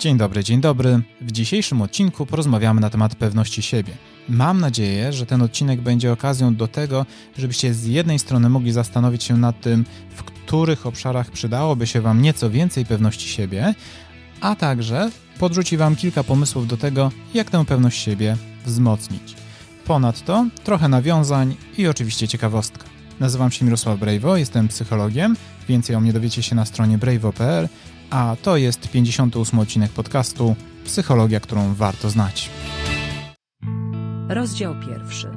Dzień 0.00 0.16
dobry, 0.16 0.44
dzień 0.44 0.60
dobry. 0.60 1.00
W 1.20 1.32
dzisiejszym 1.32 1.82
odcinku 1.82 2.26
porozmawiamy 2.26 2.80
na 2.80 2.90
temat 2.90 3.14
pewności 3.14 3.62
siebie. 3.62 3.92
Mam 4.28 4.60
nadzieję, 4.60 5.12
że 5.12 5.26
ten 5.26 5.42
odcinek 5.42 5.80
będzie 5.80 6.12
okazją 6.12 6.54
do 6.54 6.68
tego, 6.68 7.06
żebyście 7.38 7.74
z 7.74 7.86
jednej 7.86 8.18
strony 8.18 8.48
mogli 8.48 8.72
zastanowić 8.72 9.24
się 9.24 9.36
nad 9.36 9.60
tym, 9.60 9.84
w 10.10 10.22
których 10.22 10.86
obszarach 10.86 11.30
przydałoby 11.30 11.86
się 11.86 12.00
Wam 12.00 12.22
nieco 12.22 12.50
więcej 12.50 12.86
pewności 12.86 13.28
siebie, 13.28 13.74
a 14.40 14.56
także 14.56 15.10
podrzuci 15.38 15.76
Wam 15.76 15.96
kilka 15.96 16.24
pomysłów 16.24 16.66
do 16.66 16.76
tego, 16.76 17.12
jak 17.34 17.50
tę 17.50 17.64
pewność 17.64 18.02
siebie 18.02 18.36
wzmocnić. 18.66 19.34
Ponadto 19.86 20.46
trochę 20.64 20.88
nawiązań 20.88 21.56
i 21.78 21.86
oczywiście 21.86 22.28
ciekawostka. 22.28 22.84
Nazywam 23.20 23.50
się 23.50 23.64
Mirosław 23.64 23.98
Brejwo, 23.98 24.36
jestem 24.36 24.68
psychologiem. 24.68 25.36
Więcej 25.68 25.96
o 25.96 26.00
mnie 26.00 26.12
dowiecie 26.12 26.42
się 26.42 26.54
na 26.54 26.64
stronie 26.64 26.98
brejwo.pl, 26.98 27.68
a 28.10 28.36
to 28.42 28.56
jest 28.56 28.88
58 28.88 29.58
odcinek 29.58 29.90
podcastu 29.90 30.56
Psychologia, 30.84 31.40
którą 31.40 31.74
warto 31.74 32.10
znać. 32.10 32.50
Rozdział 34.28 34.74
pierwszy. 34.88 35.30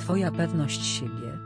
Twoja 0.00 0.30
pewność 0.30 0.86
siebie. 0.86 1.38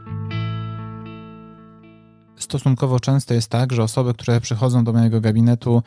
Stosunkowo 2.37 3.01
często 3.01 3.34
jest 3.34 3.51
tak, 3.51 3.73
że 3.73 3.83
osoby, 3.83 4.15
które 4.15 4.41
przychodzą 4.41 4.84
do 4.84 4.93
mojego 4.93 5.20
gabinetu, 5.20 5.83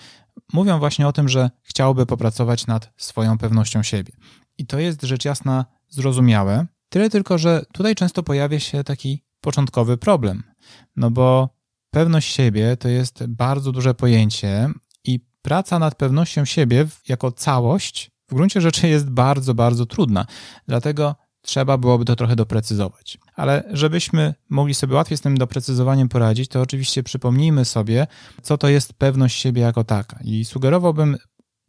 mówią 0.53 0.79
właśnie 0.79 1.07
o 1.07 1.13
tym, 1.13 1.30
że 1.30 1.49
chciałyby 1.61 2.05
popracować 2.05 2.67
nad 2.67 2.91
swoją 2.97 3.38
pewnością 3.38 3.83
siebie. 3.83 4.13
I 4.57 4.66
to 4.66 4.80
jest 4.80 5.02
rzecz 5.02 5.25
jasna 5.25 5.66
zrozumiałe, 5.88 6.66
tyle 6.89 7.09
tylko, 7.09 7.38
że 7.38 7.66
tutaj 7.73 7.95
często 7.95 8.23
pojawia 8.23 8.59
się 8.59 8.83
taki 8.83 9.23
początkowy 9.41 9.97
problem. 9.97 10.44
No 10.95 11.11
bo 11.11 11.49
pewność 11.94 12.35
siebie 12.35 12.77
to 12.77 12.88
jest 12.88 13.25
bardzo 13.27 13.71
duże 13.71 13.94
pojęcie 13.94 14.69
praca 15.43 15.79
nad 15.79 15.95
pewnością 15.95 16.45
siebie 16.45 16.88
jako 17.07 17.31
całość 17.31 18.11
w 18.27 18.33
gruncie 18.33 18.61
rzeczy 18.61 18.88
jest 18.88 19.09
bardzo, 19.09 19.53
bardzo 19.53 19.85
trudna. 19.85 20.25
Dlatego 20.67 21.16
trzeba 21.41 21.77
byłoby 21.77 22.05
to 22.05 22.16
trochę 22.16 22.36
doprecyzować. 22.36 23.17
Ale 23.36 23.64
żebyśmy 23.71 24.33
mogli 24.49 24.73
sobie 24.73 24.95
łatwiej 24.95 25.17
z 25.17 25.21
tym 25.21 25.38
doprecyzowaniem 25.38 26.09
poradzić, 26.09 26.49
to 26.49 26.61
oczywiście 26.61 27.03
przypomnijmy 27.03 27.66
sobie, 27.66 28.08
co 28.41 28.58
to 28.58 28.67
jest 28.67 28.94
pewność 28.94 29.41
siebie 29.41 29.61
jako 29.61 29.83
taka. 29.83 30.19
I 30.23 30.45
sugerowałbym 30.45 31.17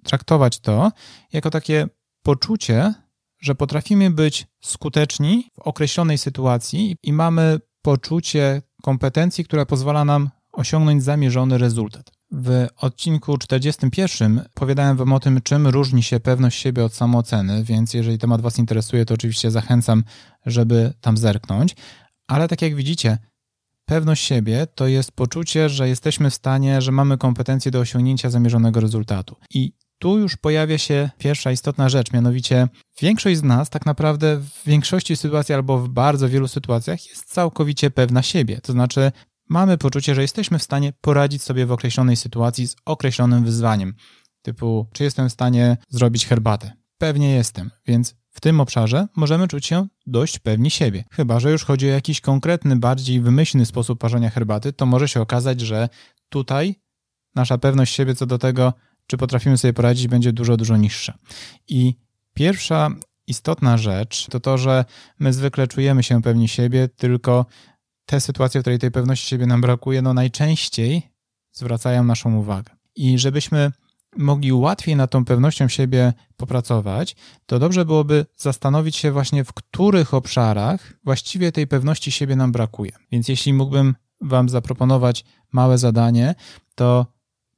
traktować 0.05 0.59
to 0.59 0.93
jako 1.33 1.51
takie 1.51 1.89
poczucie, 2.23 2.95
że 3.41 3.55
potrafimy 3.55 4.11
być 4.11 4.47
skuteczni 4.61 5.51
w 5.55 5.59
określonej 5.59 6.19
sytuacji 6.19 6.97
i 7.03 7.13
mamy 7.13 7.61
poczucie 7.83 8.63
kompetencji, 8.83 9.45
która 9.45 9.67
pozwala 9.67 10.05
nam 10.05 10.31
osiągnąć 10.53 11.03
zamierzony 11.03 11.59
rezultat. 11.59 12.13
W 12.37 12.67
odcinku 12.77 13.39
41 13.39 14.43
opowiadałem 14.57 14.97
Wam 14.97 15.13
o 15.13 15.21
tym, 15.21 15.41
czym 15.43 15.67
różni 15.67 16.03
się 16.03 16.21
pewność 16.21 16.61
siebie 16.61 16.85
od 16.85 16.95
samooceny, 16.95 17.65
więc 17.65 17.95
jeżeli 17.95 18.19
temat 18.19 18.41
Was 18.41 18.59
interesuje, 18.59 19.05
to 19.05 19.15
oczywiście 19.15 19.51
zachęcam, 19.51 20.05
żeby 20.47 20.93
tam 21.01 21.17
zerknąć. 21.17 21.77
Ale 22.27 22.49
tak 22.49 22.63
jak 22.63 22.75
widzicie, 22.75 23.19
pewność 23.85 24.25
siebie 24.25 24.67
to 24.75 24.87
jest 24.87 25.13
poczucie, 25.13 25.69
że 25.69 25.89
jesteśmy 25.89 26.31
w 26.31 26.35
stanie, 26.35 26.83
że 26.83 26.93
mamy 26.93 27.19
kompetencje 27.19 27.71
do 27.71 27.81
osiągnięcia 27.81 28.31
zamierzonego 28.31 28.81
rezultatu. 28.81 29.37
I 29.51 29.73
tu 29.99 30.19
już 30.19 30.37
pojawia 30.37 30.79
się 30.79 31.11
pierwsza 31.19 31.53
istotna 31.53 31.89
rzecz, 31.89 32.13
mianowicie 32.13 32.69
większość 33.01 33.39
z 33.39 33.43
nas 33.43 33.71
tak 33.71 33.87
naprawdę 33.87 34.37
w 34.37 34.65
większości 34.67 35.17
sytuacji 35.17 35.55
albo 35.55 35.79
w 35.79 35.89
bardzo 35.89 36.29
wielu 36.29 36.49
sytuacjach 36.49 37.09
jest 37.09 37.25
całkowicie 37.25 37.91
pewna 37.91 38.23
siebie. 38.23 38.61
To 38.61 38.73
znaczy 38.73 39.13
mamy 39.49 39.79
poczucie, 39.79 40.15
że 40.15 40.23
jesteśmy 40.23 40.59
w 40.59 40.63
stanie 40.63 40.93
poradzić 41.01 41.43
sobie 41.43 41.67
w 41.67 41.73
określonej 41.73 42.17
sytuacji 42.17 42.69
z 42.69 42.77
określonym 42.85 43.45
wyzwaniem. 43.45 43.95
Typu, 44.43 44.87
czy 44.93 45.05
jestem 45.05 45.29
w 45.29 45.33
stanie 45.33 45.77
zrobić 45.89 46.27
herbatę? 46.27 46.73
Pewnie 46.99 47.35
jestem, 47.35 47.71
więc 47.87 48.15
w 48.31 48.41
tym 48.41 48.61
obszarze 48.61 49.09
możemy 49.17 49.49
czuć 49.49 49.67
się 49.67 49.87
dość 50.07 50.39
pewni 50.39 50.71
siebie. 50.71 51.05
Chyba, 51.11 51.41
że 51.41 51.51
już 51.51 51.65
chodzi 51.65 51.87
o 51.87 51.93
jakiś 51.93 52.21
konkretny, 52.21 52.77
bardziej 52.77 53.21
wymyślny 53.21 53.67
sposób 53.67 54.01
parzenia 54.01 54.31
herbaty, 54.31 54.73
to 54.73 54.87
może 54.87 55.09
się 55.09 55.21
okazać, 55.21 55.61
że 55.61 55.89
tutaj 56.29 56.75
nasza 57.35 57.59
pewność 57.59 57.95
siebie 57.95 58.15
co 58.15 58.27
do 58.27 58.39
tego, 58.39 58.73
czy 59.07 59.17
potrafimy 59.17 59.59
sobie 59.59 59.73
poradzić, 59.73 60.09
będzie 60.09 60.33
dużo, 60.33 60.57
dużo 60.57 60.77
niższa. 60.77 61.19
I 61.69 61.95
pierwsza 62.35 62.91
istotna 63.27 63.79
rzecz 63.79 64.27
to 64.31 64.41
to, 64.41 64.59
że 64.59 64.85
my 65.19 65.33
zwykle 65.33 65.67
czujemy 65.69 66.03
się 66.03 66.23
pewni 66.23 66.49
siebie, 66.49 66.89
tylko 66.89 67.47
te 68.07 68.21
sytuacje, 68.21 68.61
w 68.61 68.63
której 68.63 68.79
tej 68.79 68.91
pewności 68.91 69.29
siebie 69.29 69.47
nam 69.47 69.61
brakuje, 69.61 70.03
no 70.03 70.15
najczęściej 70.15 71.03
zwracają 71.53 72.05
naszą 72.05 72.37
uwagę. 72.37 72.73
I 72.97 73.19
żebyśmy 73.19 73.73
mogli 74.17 74.53
łatwiej 74.53 74.97
nad 74.97 75.11
tą 75.11 75.25
pewnością 75.25 75.69
siebie 75.69 76.13
popracować, 76.37 77.17
to 77.47 77.59
dobrze 77.59 77.85
byłoby 77.85 78.27
zastanowić 78.37 78.97
się 78.97 79.13
właśnie, 79.13 79.45
w 79.45 79.53
których 79.53 80.15
obszarach 80.15 80.93
właściwie 81.05 81.53
tej 81.53 81.67
pewności 81.67 82.13
siebie 82.13 82.37
nam 82.37 82.53
brakuje. 82.53 82.93
Więc 83.13 83.29
jeśli 83.29 83.53
mógłbym 83.53 83.95
Wam 84.21 84.49
zaproponować 84.49 85.25
małe 85.53 85.79
zadanie, 85.79 86.35
to 86.75 87.07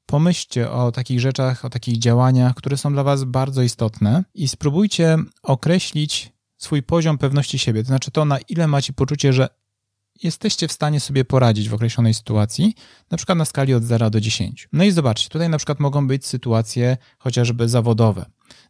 pomyślcie 0.07 0.71
o 0.71 0.93
takich 0.93 1.21
rzeczach, 1.21 1.65
o 1.65 1.71
takich 1.71 1.99
działaniach, 1.99 2.55
które 2.55 2.77
są 2.77 2.93
dla 2.93 3.03
Was 3.03 3.25
bardzo 3.25 3.63
istotne 3.63 4.25
i 4.35 4.49
spróbujcie 4.49 5.19
określić 5.43 6.33
swój 6.57 6.83
poziom 6.83 7.19
pewności 7.19 7.59
siebie. 7.59 7.83
To 7.83 7.87
znaczy 7.87 8.11
to, 8.11 8.25
na 8.25 8.39
ile 8.39 8.67
macie 8.67 8.93
poczucie, 8.93 9.33
że 9.33 9.49
jesteście 10.23 10.69
w 10.69 10.73
stanie 10.73 11.01
sobie 11.01 11.25
poradzić 11.25 11.69
w 11.69 11.75
określonej 11.75 12.15
sytuacji, 12.15 12.75
na 13.11 13.17
przykład 13.17 13.39
na 13.39 13.45
skali 13.45 13.75
od 13.75 13.85
0 13.85 14.11
do 14.11 14.21
10. 14.21 14.69
No 14.73 14.85
i 14.85 14.91
zobaczcie, 14.91 15.29
tutaj 15.29 15.49
na 15.49 15.57
przykład 15.57 15.81
mogą 15.81 16.07
być 16.07 16.27
sytuacje 16.27 16.97
chociażby 17.19 17.69
zawodowe. 17.69 18.27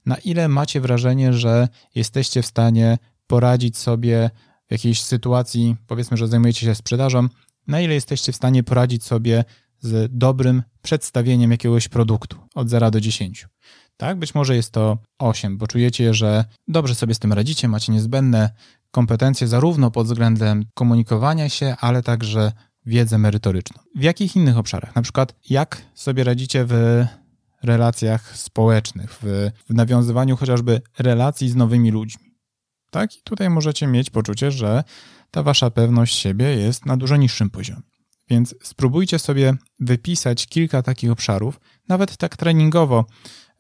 Na 0.07 0.17
ile 0.17 0.49
macie 0.49 0.81
wrażenie, 0.81 1.33
że 1.33 1.69
jesteście 1.95 2.43
w 2.43 2.47
stanie 2.47 2.99
poradzić 3.27 3.79
sobie 3.79 4.31
w 4.69 4.73
jakiejś 4.73 5.03
sytuacji, 5.03 5.77
powiedzmy, 5.87 6.17
że 6.17 6.29
zajmujecie 6.29 6.67
się 6.67 6.75
sprzedażą, 6.75 7.29
na 7.67 7.81
ile 7.81 7.95
jesteście 7.95 8.33
w 8.33 8.37
stanie 8.37 8.63
poradzić 8.63 9.05
sobie 9.05 9.45
z 9.81 10.11
dobrym 10.13 10.63
przedstawieniem 10.83 11.51
jakiegoś 11.51 11.89
produktu 11.89 12.37
od 12.55 12.69
0 12.69 12.91
do 12.91 13.01
10. 13.01 13.47
Tak, 13.97 14.19
być 14.19 14.34
może 14.34 14.57
jest 14.57 14.73
to 14.73 14.99
8, 15.19 15.59
bo 15.59 15.67
czujecie, 15.67 16.15
że 16.15 16.45
dobrze 16.69 16.95
sobie 16.95 17.15
z 17.15 17.19
tym 17.19 17.33
radzicie, 17.33 17.69
macie 17.69 17.93
niezbędne 17.93 18.51
kompetencje 18.91 19.49
zarówno 19.49 19.91
pod 19.91 20.07
względem 20.07 20.65
komunikowania 20.75 21.49
się, 21.49 21.77
ale 21.81 22.03
także 22.03 22.53
wiedzę 22.87 23.19
merytoryczną. 23.19 23.83
W 23.97 24.03
jakich 24.03 24.37
innych 24.37 24.59
obszarach? 24.59 24.95
Na 24.95 25.03
przykład, 25.03 25.35
jak 25.51 25.83
sobie 25.95 26.25
radzicie 26.25 26.65
w 26.65 27.05
relacjach 27.63 28.37
społecznych, 28.37 29.19
w, 29.23 29.51
w 29.69 29.75
nawiązywaniu 29.75 30.37
chociażby 30.37 30.81
relacji 30.99 31.49
z 31.49 31.57
nowymi 31.57 31.91
ludźmi. 31.91 32.35
Tak? 32.91 33.17
I 33.17 33.23
tutaj 33.23 33.51
możecie 33.51 33.87
mieć 33.87 34.11
poczucie, 34.11 34.51
że 34.51 34.85
ta 35.31 35.43
wasza 35.43 35.71
pewność 35.71 36.17
siebie 36.17 36.57
jest 36.57 36.87
na 36.87 36.97
dużo 36.97 37.17
niższym 37.17 37.51
poziomie. 37.51 37.83
Więc 38.29 38.55
spróbujcie 38.63 39.19
sobie 39.19 39.55
wypisać 39.81 40.47
kilka 40.47 40.83
takich 40.83 41.11
obszarów, 41.11 41.61
nawet 41.89 42.17
tak 42.17 42.37
treningowo, 42.37 43.05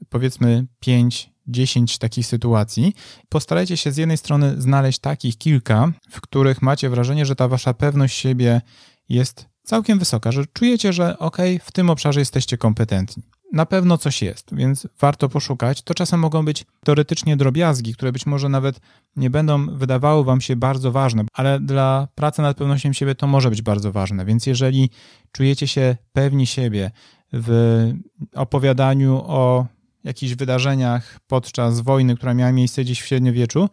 powiedzmy 0.08 0.66
5, 0.80 1.30
10 1.48 1.98
takich 1.98 2.26
sytuacji. 2.26 2.94
Postarajcie 3.28 3.76
się 3.76 3.92
z 3.92 3.96
jednej 3.96 4.16
strony 4.16 4.54
znaleźć 4.58 4.98
takich 4.98 5.38
kilka, 5.38 5.92
w 6.10 6.20
których 6.20 6.62
macie 6.62 6.90
wrażenie, 6.90 7.26
że 7.26 7.36
ta 7.36 7.48
wasza 7.48 7.74
pewność 7.74 8.18
siebie 8.18 8.60
jest 9.08 9.46
całkiem 9.62 9.98
wysoka, 9.98 10.32
że 10.32 10.44
czujecie, 10.52 10.92
że 10.92 11.18
ok, 11.18 11.36
w 11.62 11.72
tym 11.72 11.90
obszarze 11.90 12.20
jesteście 12.20 12.58
kompetentni. 12.58 13.22
Na 13.52 13.66
pewno 13.66 13.98
coś 13.98 14.22
jest, 14.22 14.54
więc 14.54 14.88
warto 15.00 15.28
poszukać. 15.28 15.82
To 15.82 15.94
czasem 15.94 16.20
mogą 16.20 16.44
być 16.44 16.64
teoretycznie 16.84 17.36
drobiazgi, 17.36 17.94
które 17.94 18.12
być 18.12 18.26
może 18.26 18.48
nawet 18.48 18.80
nie 19.16 19.30
będą 19.30 19.76
wydawały 19.76 20.24
Wam 20.24 20.40
się 20.40 20.56
bardzo 20.56 20.92
ważne, 20.92 21.24
ale 21.32 21.60
dla 21.60 22.08
pracy 22.14 22.42
nad 22.42 22.56
pewnością 22.56 22.92
siebie 22.92 23.14
to 23.14 23.26
może 23.26 23.50
być 23.50 23.62
bardzo 23.62 23.92
ważne. 23.92 24.24
Więc 24.24 24.46
jeżeli 24.46 24.90
czujecie 25.32 25.68
się 25.68 25.96
pewni 26.12 26.46
siebie 26.46 26.90
w 27.32 27.92
opowiadaniu 28.34 29.22
o 29.26 29.66
jakichś 30.06 30.34
wydarzeniach 30.34 31.20
podczas 31.26 31.80
wojny, 31.80 32.16
która 32.16 32.34
miała 32.34 32.52
miejsce 32.52 32.84
gdzieś 32.84 33.02
w 33.02 33.06
średniowieczu, 33.06 33.68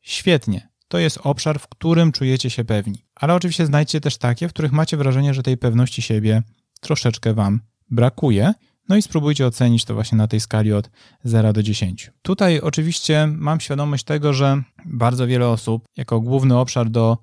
świetnie. 0.00 0.68
To 0.88 0.98
jest 0.98 1.18
obszar, 1.22 1.58
w 1.58 1.68
którym 1.68 2.12
czujecie 2.12 2.50
się 2.50 2.64
pewni. 2.64 3.04
Ale 3.14 3.34
oczywiście 3.34 3.66
znajdźcie 3.66 4.00
też 4.00 4.18
takie, 4.18 4.48
w 4.48 4.52
których 4.52 4.72
macie 4.72 4.96
wrażenie, 4.96 5.34
że 5.34 5.42
tej 5.42 5.56
pewności 5.56 6.02
siebie 6.02 6.42
troszeczkę 6.80 7.34
Wam 7.34 7.60
brakuje. 7.90 8.54
No 8.88 8.96
i 8.96 9.02
spróbujcie 9.02 9.46
ocenić 9.46 9.84
to 9.84 9.94
właśnie 9.94 10.18
na 10.18 10.28
tej 10.28 10.40
skali 10.40 10.72
od 10.72 10.90
0 11.24 11.52
do 11.52 11.62
10. 11.62 12.10
Tutaj 12.22 12.60
oczywiście 12.60 13.26
mam 13.26 13.60
świadomość 13.60 14.04
tego, 14.04 14.32
że 14.32 14.62
bardzo 14.84 15.26
wiele 15.26 15.48
osób 15.48 15.88
jako 15.96 16.20
główny 16.20 16.58
obszar 16.58 16.90
do 16.90 17.18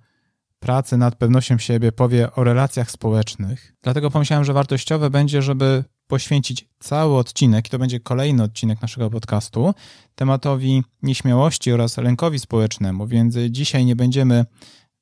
pracy 0.60 0.98
nad 0.98 1.16
pewnością 1.16 1.58
siebie 1.58 1.92
powie 1.92 2.32
o 2.32 2.44
relacjach 2.44 2.92
społecznych. 2.92 3.76
Dlatego 3.82 4.12
pomyślałem, 4.12 4.46
że 4.46 4.54
wartościowe 4.54 5.10
będzie, 5.10 5.42
żeby 5.42 5.84
poświęcić 6.08 6.66
cały 6.80 7.18
odcinek, 7.18 7.68
i 7.68 7.70
to 7.70 7.80
będzie 7.80 8.00
kolejny 8.00 8.44
odcinek 8.44 8.82
naszego 8.82 9.10
podcastu, 9.10 9.74
tematowi 10.16 10.84
nieśmiałości 11.02 11.72
oraz 11.72 11.98
lękowi 11.98 12.40
społecznemu, 12.40 13.08
więc 13.08 13.36
dzisiaj 13.50 13.86
nie 13.86 13.96
będziemy 13.96 14.46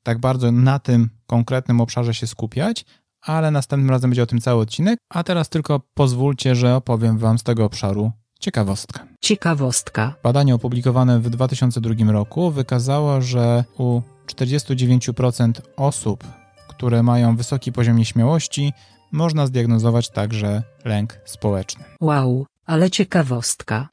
tak 0.04 0.20
bardzo 0.20 0.52
na 0.52 0.80
tym 0.80 1.10
konkretnym 1.28 1.82
obszarze 1.82 2.14
się 2.14 2.28
skupiać, 2.28 2.86
ale 3.22 3.52
następnym 3.52 3.90
razem 3.90 4.10
będzie 4.10 4.24
o 4.24 4.26
tym 4.26 4.42
cały 4.42 4.62
odcinek, 4.62 5.00
a 5.10 5.24
teraz 5.24 5.50
tylko 5.50 5.82
pozwólcie, 5.94 6.56
że 6.56 6.76
opowiem 6.76 7.18
Wam 7.18 7.40
z 7.40 7.44
tego 7.44 7.66
obszaru 7.66 8.12
ciekawostka. 8.40 9.08
Ciekawostka. 9.22 10.16
Badanie 10.24 10.56
opublikowane 10.56 11.20
w 11.20 11.30
2002 11.30 12.12
roku 12.12 12.52
wykazało, 12.52 13.22
że 13.22 13.64
u 13.78 14.02
49% 14.28 15.52
osób, 15.78 16.24
które 16.68 17.04
mają 17.04 17.36
wysoki 17.36 17.72
poziom 17.72 17.98
nieśmiałości, 17.98 18.74
można 19.14 19.48
zdiagnozować 19.48 20.10
także 20.10 20.64
lęk 20.86 21.20
społeczny. 21.26 21.84
Wow, 22.02 22.46
ale 22.66 22.92
ciekawostka. 22.92 23.90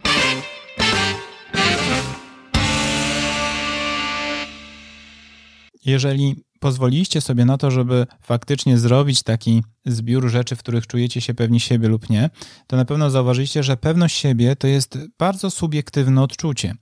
Jeżeli 5.84 6.44
pozwoliliście 6.61 7.20
sobie 7.20 7.44
na 7.44 7.58
to, 7.58 7.70
żeby 7.70 8.06
faktycznie 8.22 8.78
zrobić 8.78 9.22
taki 9.22 9.62
zbiór 9.87 10.28
rzeczy, 10.28 10.56
w 10.56 10.58
których 10.58 10.87
czujecie 10.87 11.20
się 11.20 11.34
pewni 11.34 11.61
siebie 11.61 11.88
lub 11.88 12.11
nie, 12.11 12.31
to 12.66 12.76
na 12.76 12.84
pewno 12.84 13.11
zauważyliście, 13.11 13.62
że 13.62 13.76
pewność 13.76 14.16
siebie 14.16 14.56
to 14.56 14.66
jest 14.66 14.99
bardzo 15.19 15.50
subiektywne 15.50 16.23
odczucie. 16.23 16.75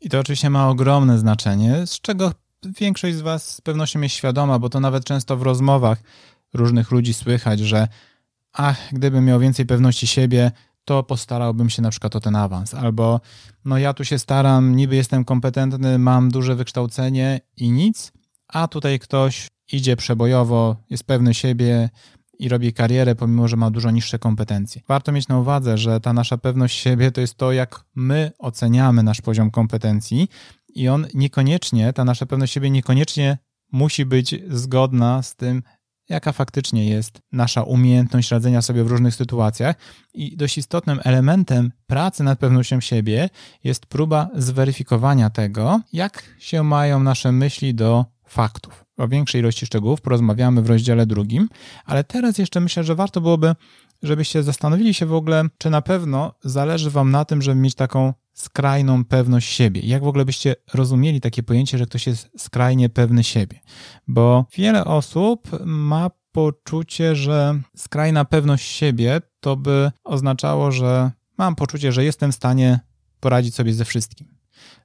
I 0.00 0.08
to 0.08 0.20
oczywiście 0.20 0.50
ma 0.50 0.68
ogromne 0.68 1.18
znaczenie, 1.18 1.86
z 1.86 2.00
czego 2.00 2.32
większość 2.80 3.16
z 3.16 3.20
Was 3.20 3.54
z 3.54 3.60
pewnością 3.60 4.00
jest 4.00 4.14
świadoma, 4.14 4.58
bo 4.58 4.68
to 4.68 4.80
nawet 4.80 5.04
często 5.04 5.36
w 5.36 5.42
rozmowach 5.42 6.02
różnych 6.54 6.90
ludzi 6.90 7.14
słychać, 7.14 7.60
że 7.60 7.88
ach, 8.52 8.78
gdybym 8.92 9.24
miał 9.24 9.40
więcej 9.40 9.66
pewności 9.66 10.06
siebie, 10.06 10.50
to 10.84 11.02
postarałbym 11.02 11.70
się 11.70 11.82
na 11.82 11.90
przykład 11.90 12.16
o 12.16 12.20
ten 12.20 12.36
awans. 12.36 12.74
Albo 12.74 13.20
no 13.64 13.78
ja 13.78 13.94
tu 13.94 14.04
się 14.04 14.18
staram, 14.18 14.76
niby 14.76 14.96
jestem 14.96 15.24
kompetentny, 15.24 15.98
mam 15.98 16.30
duże 16.30 16.54
wykształcenie 16.54 17.40
i 17.56 17.70
nic, 17.70 18.12
a 18.48 18.68
tutaj 18.68 18.98
ktoś 18.98 19.48
idzie 19.72 19.96
przebojowo, 19.96 20.76
jest 20.90 21.04
pewny 21.04 21.34
siebie 21.34 21.90
i 22.38 22.48
robi 22.48 22.72
karierę, 22.72 23.14
pomimo 23.14 23.48
że 23.48 23.56
ma 23.56 23.70
dużo 23.70 23.90
niższe 23.90 24.18
kompetencje. 24.18 24.82
Warto 24.88 25.12
mieć 25.12 25.28
na 25.28 25.38
uwadze, 25.38 25.78
że 25.78 26.00
ta 26.00 26.12
nasza 26.12 26.38
pewność 26.38 26.78
siebie 26.78 27.12
to 27.12 27.20
jest 27.20 27.34
to, 27.34 27.52
jak 27.52 27.84
my 27.94 28.32
oceniamy 28.38 29.02
nasz 29.02 29.20
poziom 29.20 29.50
kompetencji 29.50 30.28
i 30.74 30.88
on 30.88 31.06
niekoniecznie, 31.14 31.92
ta 31.92 32.04
nasza 32.04 32.26
pewność 32.26 32.52
siebie 32.52 32.70
niekoniecznie 32.70 33.38
musi 33.72 34.06
być 34.06 34.34
zgodna 34.48 35.22
z 35.22 35.36
tym, 35.36 35.62
jaka 36.08 36.32
faktycznie 36.32 36.88
jest 36.88 37.18
nasza 37.32 37.62
umiejętność 37.62 38.30
radzenia 38.30 38.62
sobie 38.62 38.84
w 38.84 38.86
różnych 38.86 39.14
sytuacjach. 39.14 39.76
I 40.14 40.36
dość 40.36 40.58
istotnym 40.58 41.00
elementem 41.04 41.72
pracy 41.86 42.24
nad 42.24 42.38
pewnością 42.38 42.80
siebie 42.80 43.30
jest 43.64 43.86
próba 43.86 44.28
zweryfikowania 44.34 45.30
tego, 45.30 45.80
jak 45.92 46.22
się 46.38 46.62
mają 46.62 47.00
nasze 47.00 47.32
myśli 47.32 47.74
do 47.74 48.04
faktów. 48.26 48.84
O 48.96 49.08
większej 49.08 49.40
ilości 49.40 49.66
szczegółów 49.66 50.00
porozmawiamy 50.00 50.62
w 50.62 50.68
rozdziale 50.68 51.06
drugim, 51.06 51.48
ale 51.84 52.04
teraz 52.04 52.38
jeszcze 52.38 52.60
myślę, 52.60 52.84
że 52.84 52.94
warto 52.94 53.20
byłoby, 53.20 53.54
żebyście 54.02 54.42
zastanowili 54.42 54.94
się 54.94 55.06
w 55.06 55.14
ogóle, 55.14 55.44
czy 55.58 55.70
na 55.70 55.82
pewno 55.82 56.34
zależy 56.44 56.90
Wam 56.90 57.10
na 57.10 57.24
tym, 57.24 57.42
żeby 57.42 57.60
mieć 57.60 57.74
taką 57.74 58.12
skrajną 58.34 59.04
pewność 59.04 59.52
siebie. 59.52 59.80
Jak 59.80 60.04
w 60.04 60.06
ogóle 60.06 60.24
byście 60.24 60.56
rozumieli 60.74 61.20
takie 61.20 61.42
pojęcie, 61.42 61.78
że 61.78 61.86
ktoś 61.86 62.06
jest 62.06 62.30
skrajnie 62.36 62.88
pewny 62.88 63.24
siebie? 63.24 63.60
Bo 64.08 64.44
wiele 64.56 64.84
osób 64.84 65.48
ma 65.64 66.10
poczucie, 66.32 67.16
że 67.16 67.60
skrajna 67.76 68.24
pewność 68.24 68.70
siebie 68.70 69.20
to 69.40 69.56
by 69.56 69.90
oznaczało, 70.04 70.72
że 70.72 71.10
mam 71.38 71.54
poczucie, 71.54 71.92
że 71.92 72.04
jestem 72.04 72.32
w 72.32 72.34
stanie 72.34 72.80
poradzić 73.20 73.54
sobie 73.54 73.74
ze 73.74 73.84
wszystkim. 73.84 74.34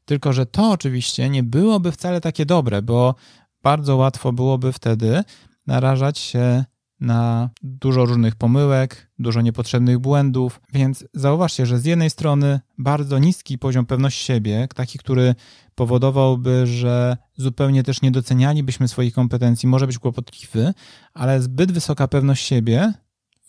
Tylko, 0.06 0.34
że 0.34 0.46
to 0.46 0.72
oczywiście 0.72 1.30
nie 1.30 1.44
byłoby 1.44 1.92
wcale 1.92 2.22
takie 2.22 2.46
dobre, 2.46 2.82
bo 2.82 3.16
bardzo 3.64 3.96
łatwo 3.96 4.34
byłoby 4.34 4.74
wtedy 4.74 5.24
narażać 5.68 6.20
się 6.20 6.66
na 7.00 7.50
dużo 7.62 8.06
różnych 8.06 8.36
pomyłek, 8.36 9.09
dużo 9.20 9.42
niepotrzebnych 9.42 10.00
błędów, 10.00 10.62
więc 10.74 11.06
zauważcie, 11.14 11.66
że 11.66 11.80
z 11.80 11.86
jednej 11.86 12.10
strony 12.10 12.60
bardzo 12.78 13.20
niski 13.20 13.58
poziom 13.58 13.86
pewności 13.86 14.26
siebie, 14.26 14.68
taki, 14.76 15.00
który 15.00 15.36
powodowałby, 15.76 16.68
że 16.68 17.18
zupełnie 17.38 17.84
też 17.84 18.02
nie 18.02 18.12
docenialibyśmy 18.12 18.88
swoich 18.88 19.14
kompetencji, 19.14 19.70
może 19.70 19.88
być 19.88 20.00
kłopotliwy, 20.00 20.74
ale 21.14 21.42
zbyt 21.42 21.72
wysoka 21.72 22.08
pewność 22.08 22.46
siebie 22.46 22.94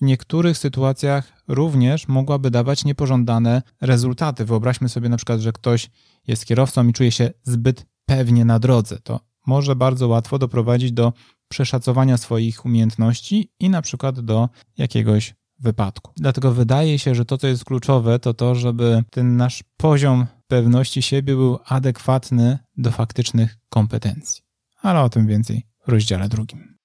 w 0.00 0.04
niektórych 0.04 0.58
sytuacjach 0.58 1.32
również 1.48 2.08
mogłaby 2.08 2.50
dawać 2.50 2.84
niepożądane 2.84 3.62
rezultaty. 3.80 4.44
Wyobraźmy 4.44 4.88
sobie 4.88 5.08
na 5.08 5.16
przykład, 5.16 5.40
że 5.40 5.52
ktoś 5.52 5.90
jest 6.26 6.46
kierowcą 6.46 6.88
i 6.88 6.92
czuje 6.92 7.12
się 7.12 7.30
zbyt 7.42 7.86
pewnie 8.06 8.44
na 8.44 8.58
drodze. 8.58 8.98
To 8.98 9.20
może 9.46 9.76
bardzo 9.76 10.08
łatwo 10.08 10.38
doprowadzić 10.38 10.92
do 10.92 11.12
przeszacowania 11.48 12.16
swoich 12.16 12.64
umiejętności 12.64 13.50
i 13.60 13.70
na 13.70 13.82
przykład 13.82 14.20
do 14.20 14.48
jakiegoś 14.78 15.34
wypadku. 15.60 16.12
Dlatego 16.16 16.52
wydaje 16.52 16.98
się, 16.98 17.14
że 17.14 17.24
to, 17.24 17.38
co 17.38 17.46
jest 17.46 17.64
kluczowe, 17.64 18.18
to 18.18 18.34
to, 18.34 18.54
żeby 18.54 19.04
ten 19.10 19.36
nasz 19.36 19.64
poziom 19.76 20.26
pewności 20.48 21.02
siebie 21.02 21.34
był 21.34 21.58
adekwatny 21.66 22.58
do 22.76 22.90
faktycznych 22.90 23.56
kompetencji. 23.68 24.42
Ale 24.82 25.00
o 25.00 25.08
tym 25.08 25.26
więcej 25.26 25.66
w 25.86 25.88
rozdziale 25.88 26.28
drugim. 26.28 26.76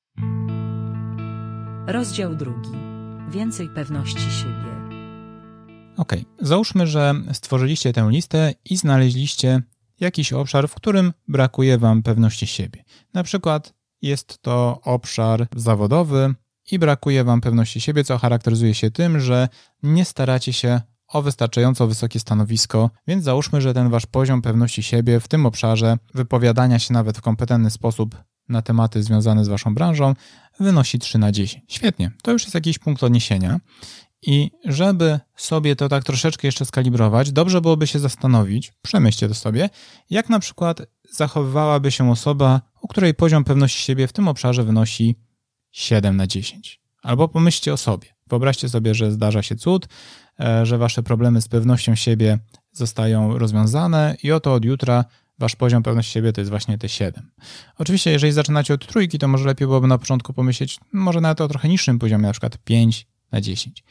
Rozdział 1.88 2.36
drugi. 2.36 2.69
Więcej 3.30 3.69
pewności 3.69 4.31
siebie. 4.31 4.75
Ok, 5.98 6.13
załóżmy, 6.39 6.88
że 6.88 7.13
stworzyliście 7.33 7.94
tę 7.94 8.07
listę 8.10 8.54
i 8.66 8.78
znaleźliście 8.78 9.62
jakiś 10.00 10.33
obszar, 10.33 10.68
w 10.68 10.75
którym 10.75 11.13
brakuje 11.28 11.78
Wam 11.78 12.04
pewności 12.04 12.48
siebie. 12.48 12.83
Na 13.13 13.24
przykład 13.24 13.74
jest 14.01 14.42
to 14.42 14.80
obszar 14.83 15.48
zawodowy 15.56 16.36
i 16.71 16.79
brakuje 16.79 17.23
Wam 17.23 17.41
pewności 17.41 17.81
siebie, 17.81 18.03
co 18.03 18.17
charakteryzuje 18.17 18.73
się 18.73 18.91
tym, 18.91 19.19
że 19.19 19.50
nie 19.83 20.06
staracie 20.06 20.53
się 20.53 20.81
o 21.07 21.21
wystarczająco 21.21 21.88
wysokie 21.88 22.19
stanowisko, 22.19 22.89
więc 23.07 23.23
załóżmy, 23.23 23.62
że 23.62 23.73
ten 23.73 23.89
Wasz 23.89 24.06
poziom 24.06 24.41
pewności 24.41 24.83
siebie 24.83 25.19
w 25.19 25.27
tym 25.27 25.45
obszarze, 25.45 25.97
wypowiadania 26.13 26.79
się 26.79 26.94
nawet 26.94 27.17
w 27.17 27.21
kompetentny 27.21 27.69
sposób 27.69 28.15
na 28.50 28.62
tematy 28.62 29.03
związane 29.03 29.45
z 29.45 29.47
Waszą 29.47 29.75
branżą, 29.75 30.13
wynosi 30.59 31.00
3 31.00 31.17
na 31.17 31.31
10. 31.31 31.65
Świetnie, 31.67 32.12
to 32.23 32.31
już 32.31 32.44
jest 32.44 32.56
jakiś 32.56 32.79
punkt 32.79 33.03
odniesienia. 33.03 33.59
I 34.21 34.51
żeby 34.65 35.19
sobie 35.35 35.75
to 35.75 35.89
tak 35.89 36.03
troszeczkę 36.03 36.47
jeszcze 36.47 36.65
skalibrować, 36.65 37.31
dobrze 37.31 37.61
byłoby 37.61 37.88
się 37.88 38.00
zastanowić, 38.00 38.73
przemyślcie 38.81 39.27
to 39.27 39.33
sobie, 39.33 39.69
jak 40.09 40.29
na 40.29 40.39
przykład 40.39 40.81
zachowywałaby 41.11 41.91
się 41.91 42.11
osoba, 42.11 42.61
u 42.81 42.88
której 42.88 43.13
poziom 43.13 43.44
pewności 43.44 43.83
siebie 43.83 44.07
w 44.07 44.13
tym 44.13 44.27
obszarze 44.27 44.63
wynosi 44.63 45.15
7 45.75 46.18
na 46.18 46.27
10. 46.27 46.80
Albo 47.01 47.27
pomyślcie 47.27 47.74
o 47.74 47.77
sobie. 47.77 48.07
Wyobraźcie 48.27 48.69
sobie, 48.69 48.95
że 48.95 49.12
zdarza 49.12 49.44
się 49.44 49.56
cud, 49.56 49.88
e, 50.39 50.66
że 50.66 50.77
wasze 50.77 51.04
problemy 51.04 51.42
z 51.42 51.48
pewnością 51.48 51.95
siebie 51.95 52.39
zostają 52.72 53.38
rozwiązane 53.38 54.16
i 54.23 54.31
oto 54.31 54.54
od 54.54 54.66
jutra 54.66 55.06
wasz 55.40 55.56
poziom 55.56 55.83
pewności 55.83 56.11
siebie 56.11 56.33
to 56.33 56.42
jest 56.42 56.49
właśnie 56.49 56.78
te 56.78 56.90
7. 56.90 57.31
Oczywiście, 57.78 58.11
jeżeli 58.11 58.33
zaczynacie 58.33 58.73
od 58.73 58.88
trójki, 58.88 59.19
to 59.19 59.28
może 59.28 59.45
lepiej 59.45 59.68
byłoby 59.68 59.88
na 59.88 59.97
początku 59.97 60.33
pomyśleć, 60.33 60.80
może 60.94 61.21
nawet 61.21 61.42
o 61.42 61.47
trochę 61.47 61.69
niższym 61.69 61.99
poziomie, 61.99 62.23
na 62.23 62.31
przykład 62.31 62.57
5 62.57 63.07
na 63.31 63.42
10. 63.42 63.83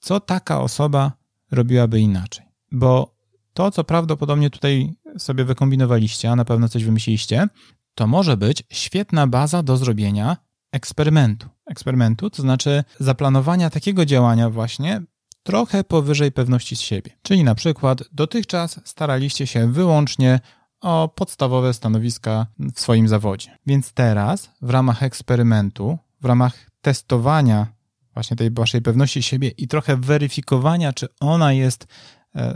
Co 0.00 0.20
taka 0.20 0.60
osoba 0.60 1.12
robiłaby 1.50 2.00
inaczej? 2.00 2.46
Bo 2.72 3.14
to, 3.54 3.70
co 3.70 3.84
prawdopodobnie 3.84 4.50
tutaj 4.50 4.94
sobie 5.18 5.44
wykombinowaliście, 5.44 6.30
a 6.30 6.36
na 6.36 6.44
pewno 6.44 6.68
coś 6.68 6.84
wymyśliliście, 6.84 7.46
to 7.94 8.06
może 8.06 8.36
być 8.36 8.62
świetna 8.70 9.26
baza 9.26 9.62
do 9.62 9.76
zrobienia 9.76 10.36
eksperymentu. 10.72 11.48
Eksperymentu, 11.66 12.30
to 12.30 12.42
znaczy 12.42 12.84
zaplanowania 13.00 13.70
takiego 13.70 14.04
działania 14.04 14.50
właśnie 14.50 15.02
trochę 15.42 15.84
powyżej 15.84 16.32
pewności 16.32 16.76
z 16.76 16.80
siebie. 16.80 17.10
Czyli 17.22 17.44
na 17.44 17.54
przykład 17.54 18.02
dotychczas 18.12 18.80
staraliście 18.84 19.46
się 19.46 19.72
wyłącznie 19.72 20.40
o 20.80 21.08
podstawowe 21.08 21.74
stanowiska 21.74 22.46
w 22.58 22.80
swoim 22.80 23.08
zawodzie. 23.08 23.58
Więc 23.66 23.92
teraz 23.92 24.50
w 24.62 24.70
ramach 24.70 25.02
eksperymentu, 25.02 25.98
w 26.20 26.24
ramach 26.24 26.70
testowania 26.80 27.66
właśnie 28.14 28.36
tej 28.36 28.50
waszej 28.50 28.82
pewności 28.82 29.22
siebie 29.22 29.48
i 29.48 29.68
trochę 29.68 29.96
weryfikowania, 29.96 30.92
czy 30.92 31.08
ona 31.20 31.52
jest 31.52 31.86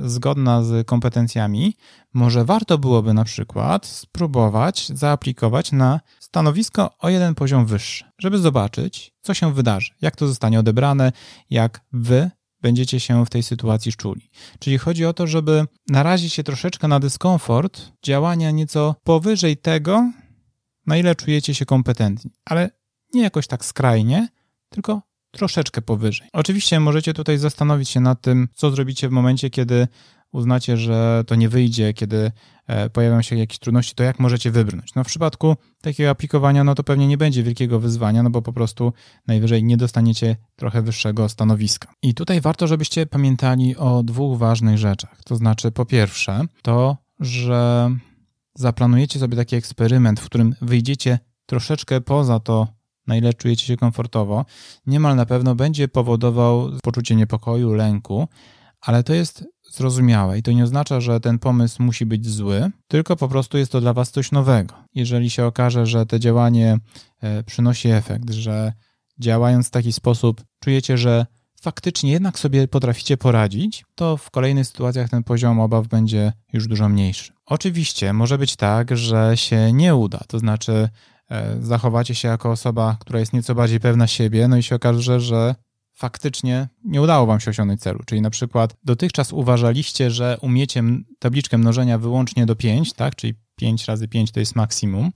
zgodna 0.03 0.63
z 0.63 0.87
kompetencjami, 0.87 1.77
może 2.15 2.45
warto 2.45 2.79
byłoby 2.79 3.15
na 3.15 3.25
przykład 3.25 3.87
spróbować 3.87 4.89
zaaplikować 4.95 5.73
na 5.73 6.01
stanowisko 6.21 6.91
o 6.99 7.09
jeden 7.09 7.35
poziom 7.35 7.67
wyższy, 7.67 8.05
żeby 8.19 8.39
zobaczyć, 8.39 9.15
co 9.21 9.35
się 9.35 9.55
wydarzy, 9.55 9.93
jak 10.01 10.17
to 10.17 10.29
zostanie 10.29 10.61
odebrane, 10.61 11.13
jak 11.51 11.81
wy 11.93 12.31
będziecie 12.61 13.01
się 13.01 13.27
w 13.27 13.31
tej 13.31 13.43
sytuacji 13.43 13.93
czuli. 13.93 14.31
Czyli 14.59 14.79
chodzi 14.79 15.05
o 15.05 15.13
to, 15.13 15.27
żeby 15.27 15.67
narazić 15.89 16.33
się 16.33 16.43
troszeczkę 16.43 16.89
na 16.89 17.01
dyskomfort 17.01 17.93
działania 18.03 18.51
nieco 18.51 18.95
powyżej 19.05 19.57
tego, 19.57 20.13
na 20.87 20.97
ile 20.97 21.15
czujecie 21.15 21.55
się 21.55 21.65
kompetentni, 21.67 22.31
ale 22.45 22.71
nie 23.15 23.23
jakoś 23.23 23.47
tak 23.47 23.65
skrajnie, 23.65 24.29
tylko 24.69 25.03
troszeczkę 25.37 25.83
powyżej. 25.83 26.29
Oczywiście 26.33 26.81
możecie 26.81 27.15
tutaj 27.15 27.39
zastanowić 27.39 27.89
się 27.89 28.01
nad 28.01 28.21
tym, 28.21 28.49
co 28.55 28.71
zrobicie 28.71 29.09
w 29.09 29.13
momencie, 29.13 29.51
kiedy 29.51 29.89
uznacie, 30.33 30.77
że 30.77 31.25
to 31.27 31.35
nie 31.35 31.49
wyjdzie, 31.49 31.95
kiedy 31.95 32.33
e, 32.67 32.91
pojawią 32.91 33.23
się 33.23 33.37
jakieś 33.37 33.59
trudności, 33.59 33.95
to 33.95 34.03
jak 34.03 34.21
możecie 34.21 34.51
wybrnąć? 34.51 34.95
No 34.95 35.05
w 35.05 35.07
przypadku 35.07 35.57
takiego 35.83 36.11
aplikowania, 36.11 36.65
no 36.65 36.75
to 36.75 36.85
pewnie 36.85 37.07
nie 37.07 37.19
będzie 37.19 37.43
wielkiego 37.43 37.81
wyzwania, 37.81 38.23
no 38.23 38.31
bo 38.31 38.43
po 38.43 38.53
prostu 38.53 38.93
najwyżej 39.27 39.65
nie 39.65 39.77
dostaniecie 39.77 40.37
trochę 40.57 40.83
wyższego 40.83 41.29
stanowiska. 41.29 41.93
I 42.03 42.15
tutaj 42.15 42.41
warto, 42.41 42.67
żebyście 42.67 43.07
pamiętali 43.07 43.77
o 43.77 44.03
dwóch 44.03 44.39
ważnych 44.39 44.79
rzeczach. 44.79 45.21
To 45.25 45.37
znaczy, 45.37 45.73
po 45.73 45.85
pierwsze, 45.87 46.41
to, 46.63 46.97
że 47.21 47.91
zaplanujecie 48.55 49.19
sobie 49.19 49.37
taki 49.37 49.57
eksperyment, 49.57 50.21
w 50.21 50.25
którym 50.25 50.55
wyjdziecie 50.61 51.19
troszeczkę 51.47 52.01
poza 52.01 52.41
to, 52.41 52.69
na 53.07 53.17
ile 53.17 53.35
czujecie 53.35 53.67
się 53.67 53.77
komfortowo, 53.77 54.45
niemal 54.87 55.17
na 55.17 55.27
pewno 55.27 55.55
będzie 55.55 55.89
powodował 55.89 56.71
poczucie 56.83 57.17
niepokoju, 57.17 57.73
lęku, 57.73 58.29
ale 58.81 59.03
to 59.03 59.15
jest 59.15 59.45
zrozumiałe 59.71 60.39
i 60.39 60.43
to 60.43 60.53
nie 60.53 60.65
oznacza, 60.65 61.01
że 61.01 61.21
ten 61.21 61.39
pomysł 61.39 61.83
musi 61.83 62.07
być 62.07 62.29
zły, 62.29 62.71
tylko 62.89 63.17
po 63.17 63.29
prostu 63.29 63.59
jest 63.59 63.73
to 63.73 63.81
dla 63.81 63.93
Was 63.93 64.11
coś 64.11 64.33
nowego. 64.33 64.75
Jeżeli 64.95 65.31
się 65.31 65.45
okaże, 65.45 65.87
że 65.87 66.07
to 66.07 66.19
działanie 66.19 66.79
e, 67.23 67.43
przynosi 67.43 67.89
efekt, 67.89 68.31
że 68.31 68.73
działając 69.19 69.69
w 69.69 69.71
taki 69.71 69.93
sposób 69.93 70.45
czujecie, 70.61 70.99
że 70.99 71.27
faktycznie 71.61 72.13
jednak 72.13 72.39
sobie 72.39 72.69
potraficie 72.69 73.17
poradzić, 73.17 73.85
to 73.95 74.17
w 74.17 74.31
kolejnych 74.31 74.67
sytuacjach 74.67 75.11
ten 75.11 75.25
poziom 75.25 75.61
obaw 75.61 75.89
będzie 75.89 76.33
już 76.53 76.69
dużo 76.69 76.89
mniejszy. 76.89 77.33
Oczywiście 77.47 78.13
może 78.13 78.39
być 78.39 78.57
tak, 78.57 78.97
że 78.97 79.37
się 79.37 79.73
nie 79.73 79.95
uda, 79.95 80.21
to 80.29 80.39
znaczy 80.39 80.89
zachowacie 81.61 82.15
się 82.15 82.29
jako 82.29 82.51
osoba, 82.51 82.97
która 83.01 83.21
jest 83.21 83.33
nieco 83.33 83.55
bardziej 83.55 83.81
pewna 83.81 84.07
siebie, 84.07 84.49
no 84.49 84.57
i 84.57 84.63
się 84.63 84.77
okaże, 84.77 85.21
że 85.21 85.55
faktycznie 85.97 86.69
nie 86.85 87.03
udało 87.03 87.27
wam 87.27 87.41
się 87.41 87.51
osiągnąć 87.51 87.81
celu. 87.81 88.01
Czyli 88.07 88.21
na 88.21 88.31
przykład 88.31 88.77
dotychczas 88.85 89.33
uważaliście, 89.33 90.11
że 90.11 90.39
umiecie 90.41 90.83
tabliczkę 91.19 91.59
mnożenia 91.59 91.99
wyłącznie 91.99 92.47
do 92.47 92.57
5, 92.57 92.93
tak? 92.93 93.17
Czyli 93.17 93.35
5 93.57 93.85
razy 93.85 94.09
5 94.09 94.33
to 94.33 94.41
jest 94.41 94.57
maksimum. 94.57 95.13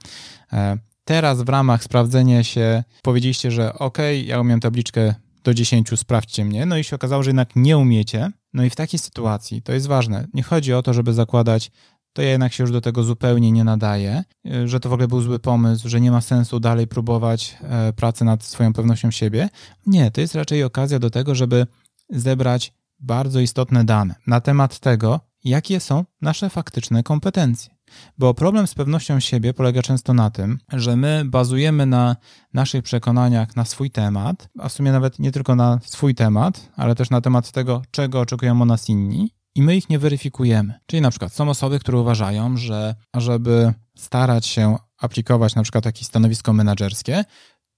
E, 0.53 0.79
teraz 1.05 1.43
w 1.43 1.49
ramach 1.49 1.85
sprawdzenia 1.85 2.45
się 2.45 2.85
powiedzieliście, 3.03 3.51
że 3.51 3.75
ok, 3.75 3.99
ja 4.25 4.41
umiem 4.41 4.61
tabliczkę 4.61 5.15
do 5.45 5.55
10, 5.55 5.91
sprawdźcie 5.97 6.45
mnie. 6.45 6.67
No 6.67 6.77
i 6.77 6.85
się 6.85 6.97
okazało, 6.97 7.23
że 7.23 7.31
jednak 7.31 7.57
nie 7.57 7.79
umiecie. 7.79 8.31
No 8.53 8.65
i 8.65 8.71
w 8.71 8.77
takiej 8.77 8.99
sytuacji, 8.99 9.63
to 9.63 9.73
jest 9.73 9.87
ważne, 9.87 10.27
nie 10.35 10.43
chodzi 10.43 10.75
o 10.75 10.83
to, 10.83 10.95
żeby 10.95 11.13
zakładać 11.13 11.71
to 12.13 12.23
ja 12.23 12.31
jednak 12.31 12.53
się 12.53 12.63
już 12.63 12.73
do 12.73 12.81
tego 12.81 13.03
zupełnie 13.03 13.53
nie 13.53 13.65
nadaję, 13.65 14.25
y, 14.47 14.69
że 14.69 14.81
to 14.81 14.89
w 14.89 14.93
ogóle 14.93 15.09
był 15.09 15.21
zły 15.21 15.39
pomysł, 15.39 15.89
że 15.89 16.01
nie 16.01 16.11
ma 16.11 16.21
sensu 16.21 16.61
dalej 16.61 16.87
próbować 16.87 17.57
e, 17.63 17.93
pracy 17.93 18.25
nad 18.25 18.45
swoją 18.45 18.73
pewnością 18.73 19.11
siebie. 19.11 19.49
Nie, 19.87 20.11
to 20.11 20.21
jest 20.21 20.35
raczej 20.35 20.65
okazja 20.65 20.99
do 20.99 21.11
tego, 21.11 21.35
żeby 21.35 21.67
zebrać 22.11 22.73
bardzo 23.01 23.41
istotne 23.41 23.85
dane 23.85 24.15
na 24.27 24.41
temat 24.41 24.79
tego, 24.79 25.21
jakie 25.45 25.81
są 25.81 26.05
nasze 26.23 26.51
faktyczne 26.51 27.03
kompetencje. 27.03 27.75
Bo 28.19 28.35
problem 28.35 28.67
z 28.67 28.75
pewnością 28.75 29.21
siebie 29.21 29.55
polega 29.55 29.83
często 29.83 30.15
na 30.15 30.31
tym, 30.31 30.59
że 30.73 30.97
my 30.97 31.23
bazujemy 31.25 31.87
na 31.87 32.17
naszych 32.55 32.83
przekonaniach 32.83 33.57
na 33.57 33.65
swój 33.65 33.91
temat, 33.91 34.49
a 34.59 34.69
w 34.69 34.73
sumie 34.73 34.93
nawet 34.93 35.19
nie 35.19 35.33
tylko 35.33 35.57
na 35.57 35.79
swój 35.85 36.15
temat, 36.15 36.69
ale 36.77 36.95
też 36.95 37.11
na 37.11 37.21
temat 37.21 37.53
tego, 37.53 37.83
czego 37.91 38.21
oczekują 38.21 38.63
o 38.63 38.65
nas 38.65 38.89
inni 38.89 39.40
i 39.55 39.63
my 39.63 39.77
ich 39.77 39.91
nie 39.91 39.99
weryfikujemy. 39.99 40.81
Czyli 40.87 41.03
na 41.03 41.11
przykład 41.11 41.33
są 41.33 41.49
osoby, 41.49 41.79
które 41.79 41.99
uważają, 41.99 42.57
że 42.57 42.95
żeby 43.17 43.75
starać 43.97 44.47
się 44.47 44.77
aplikować 44.99 45.55
na 45.55 45.63
przykład 45.63 45.85
jakieś 45.85 46.07
stanowisko 46.07 46.53
menedżerskie, 46.53 47.25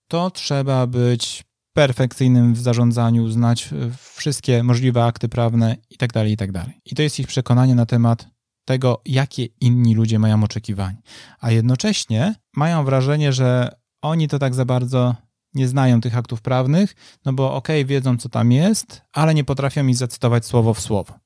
to 0.09 0.31
trzeba 0.31 0.87
być 0.87 1.45
perfekcyjnym 1.73 2.55
w 2.55 2.61
zarządzaniu, 2.61 3.29
znać 3.29 3.71
wszystkie 4.15 4.63
możliwe 4.63 5.05
akty 5.05 5.29
prawne 5.29 5.77
itd., 5.91 6.13
tak 6.13 6.29
itd. 6.29 6.53
Tak 6.53 6.75
I 6.85 6.95
to 6.95 7.03
jest 7.03 7.21
ich 7.21 7.27
przekonanie 7.27 7.75
na 7.75 7.87
temat 7.87 8.29
tego, 8.65 9.03
jakie 9.07 9.45
inni 9.45 9.95
ludzie 9.95 10.19
mają 10.19 10.45
oczekiwania. 10.45 10.99
A 11.41 11.51
jednocześnie 11.51 12.35
mają 12.57 12.85
wrażenie, 12.85 13.33
że 13.33 13.77
oni 14.03 14.29
to 14.29 14.39
tak 14.39 14.55
za 14.55 14.65
bardzo 14.65 15.15
nie 15.55 15.69
znają 15.69 16.01
tych 16.01 16.17
aktów 16.17 16.43
prawnych, 16.43 16.95
no 17.25 17.33
bo 17.33 17.55
okej, 17.55 17.81
okay, 17.81 17.89
wiedzą 17.89 18.17
co 18.17 18.29
tam 18.29 18.53
jest, 18.53 19.03
ale 19.13 19.35
nie 19.35 19.45
potrafią 19.45 19.85
mi 19.85 19.95
zacytować 19.95 20.47
słowo 20.47 20.75
w 20.75 20.81
słowo. 20.81 21.19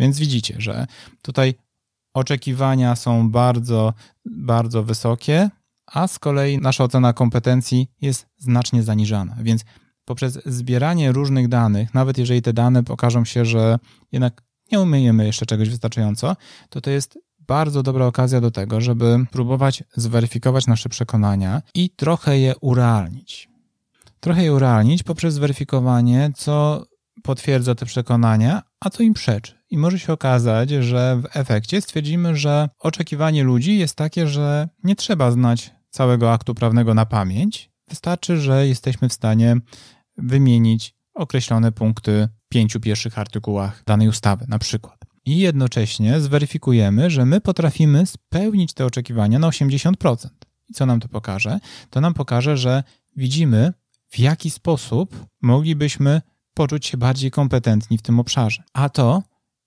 Więc 0.00 0.18
widzicie, 0.18 0.54
że 0.58 0.86
tutaj 1.22 1.54
oczekiwania 2.14 2.96
są 2.96 3.30
bardzo, 3.30 3.94
bardzo 4.24 4.82
wysokie, 4.82 5.50
a 5.86 6.08
z 6.08 6.18
kolei 6.18 6.58
nasza 6.58 6.84
ocena 6.84 7.12
kompetencji 7.12 7.88
jest 8.00 8.26
znacznie 8.38 8.82
zaniżana. 8.82 9.36
Więc 9.40 9.64
poprzez 10.04 10.38
zbieranie 10.46 11.12
różnych 11.12 11.48
danych, 11.48 11.94
nawet 11.94 12.18
jeżeli 12.18 12.42
te 12.42 12.52
dane 12.52 12.82
pokażą 12.82 13.24
się, 13.24 13.44
że 13.44 13.78
jednak 14.12 14.42
nie 14.72 14.80
umiejemy 14.80 15.26
jeszcze 15.26 15.46
czegoś 15.46 15.70
wystarczająco, 15.70 16.36
to 16.68 16.80
to 16.80 16.90
jest 16.90 17.18
bardzo 17.38 17.82
dobra 17.82 18.06
okazja 18.06 18.40
do 18.40 18.50
tego, 18.50 18.80
żeby 18.80 19.26
próbować 19.30 19.84
zweryfikować 19.96 20.66
nasze 20.66 20.88
przekonania 20.88 21.62
i 21.74 21.90
trochę 21.90 22.38
je 22.38 22.54
urealnić. 22.60 23.48
Trochę 24.20 24.44
je 24.44 24.54
urealnić 24.54 25.02
poprzez 25.02 25.34
zweryfikowanie, 25.34 26.30
co 26.36 26.84
potwierdza 27.22 27.74
te 27.74 27.86
przekonania, 27.86 28.62
a 28.80 28.90
co 28.90 29.02
im 29.02 29.14
przeczy. 29.14 29.60
I 29.70 29.78
może 29.78 29.98
się 29.98 30.12
okazać, 30.12 30.70
że 30.70 31.16
w 31.22 31.36
efekcie 31.36 31.80
stwierdzimy, 31.80 32.36
że 32.36 32.68
oczekiwanie 32.78 33.44
ludzi 33.44 33.78
jest 33.78 33.94
takie, 33.94 34.26
że 34.26 34.68
nie 34.84 34.96
trzeba 34.96 35.30
znać 35.30 35.70
całego 35.90 36.32
aktu 36.32 36.54
prawnego 36.54 36.94
na 36.94 37.06
pamięć. 37.06 37.70
Wystarczy, 37.88 38.36
że 38.36 38.68
jesteśmy 38.68 39.08
w 39.08 39.12
stanie 39.12 39.56
wymienić 40.16 40.94
określone 41.14 41.72
punkty 41.72 42.28
w 42.46 42.48
pięciu 42.48 42.80
pierwszych 42.80 43.18
artykułach 43.18 43.82
danej 43.86 44.08
ustawy, 44.08 44.44
na 44.48 44.58
przykład. 44.58 45.00
I 45.24 45.38
jednocześnie 45.38 46.20
zweryfikujemy, 46.20 47.10
że 47.10 47.26
my 47.26 47.40
potrafimy 47.40 48.06
spełnić 48.06 48.72
te 48.72 48.86
oczekiwania 48.86 49.38
na 49.38 49.48
80%. 49.48 50.28
I 50.68 50.74
co 50.74 50.86
nam 50.86 51.00
to 51.00 51.08
pokaże? 51.08 51.60
To 51.90 52.00
nam 52.00 52.14
pokaże, 52.14 52.56
że 52.56 52.82
widzimy, 53.16 53.72
w 54.08 54.18
jaki 54.18 54.50
sposób 54.50 55.26
moglibyśmy 55.42 56.20
poczuć 56.60 56.86
się 56.86 56.96
bardziej 56.96 57.30
kompetentni 57.30 57.98
w 57.98 58.02
tym 58.02 58.20
obszarze. 58.20 58.62
A 58.72 58.88
to 58.88 59.22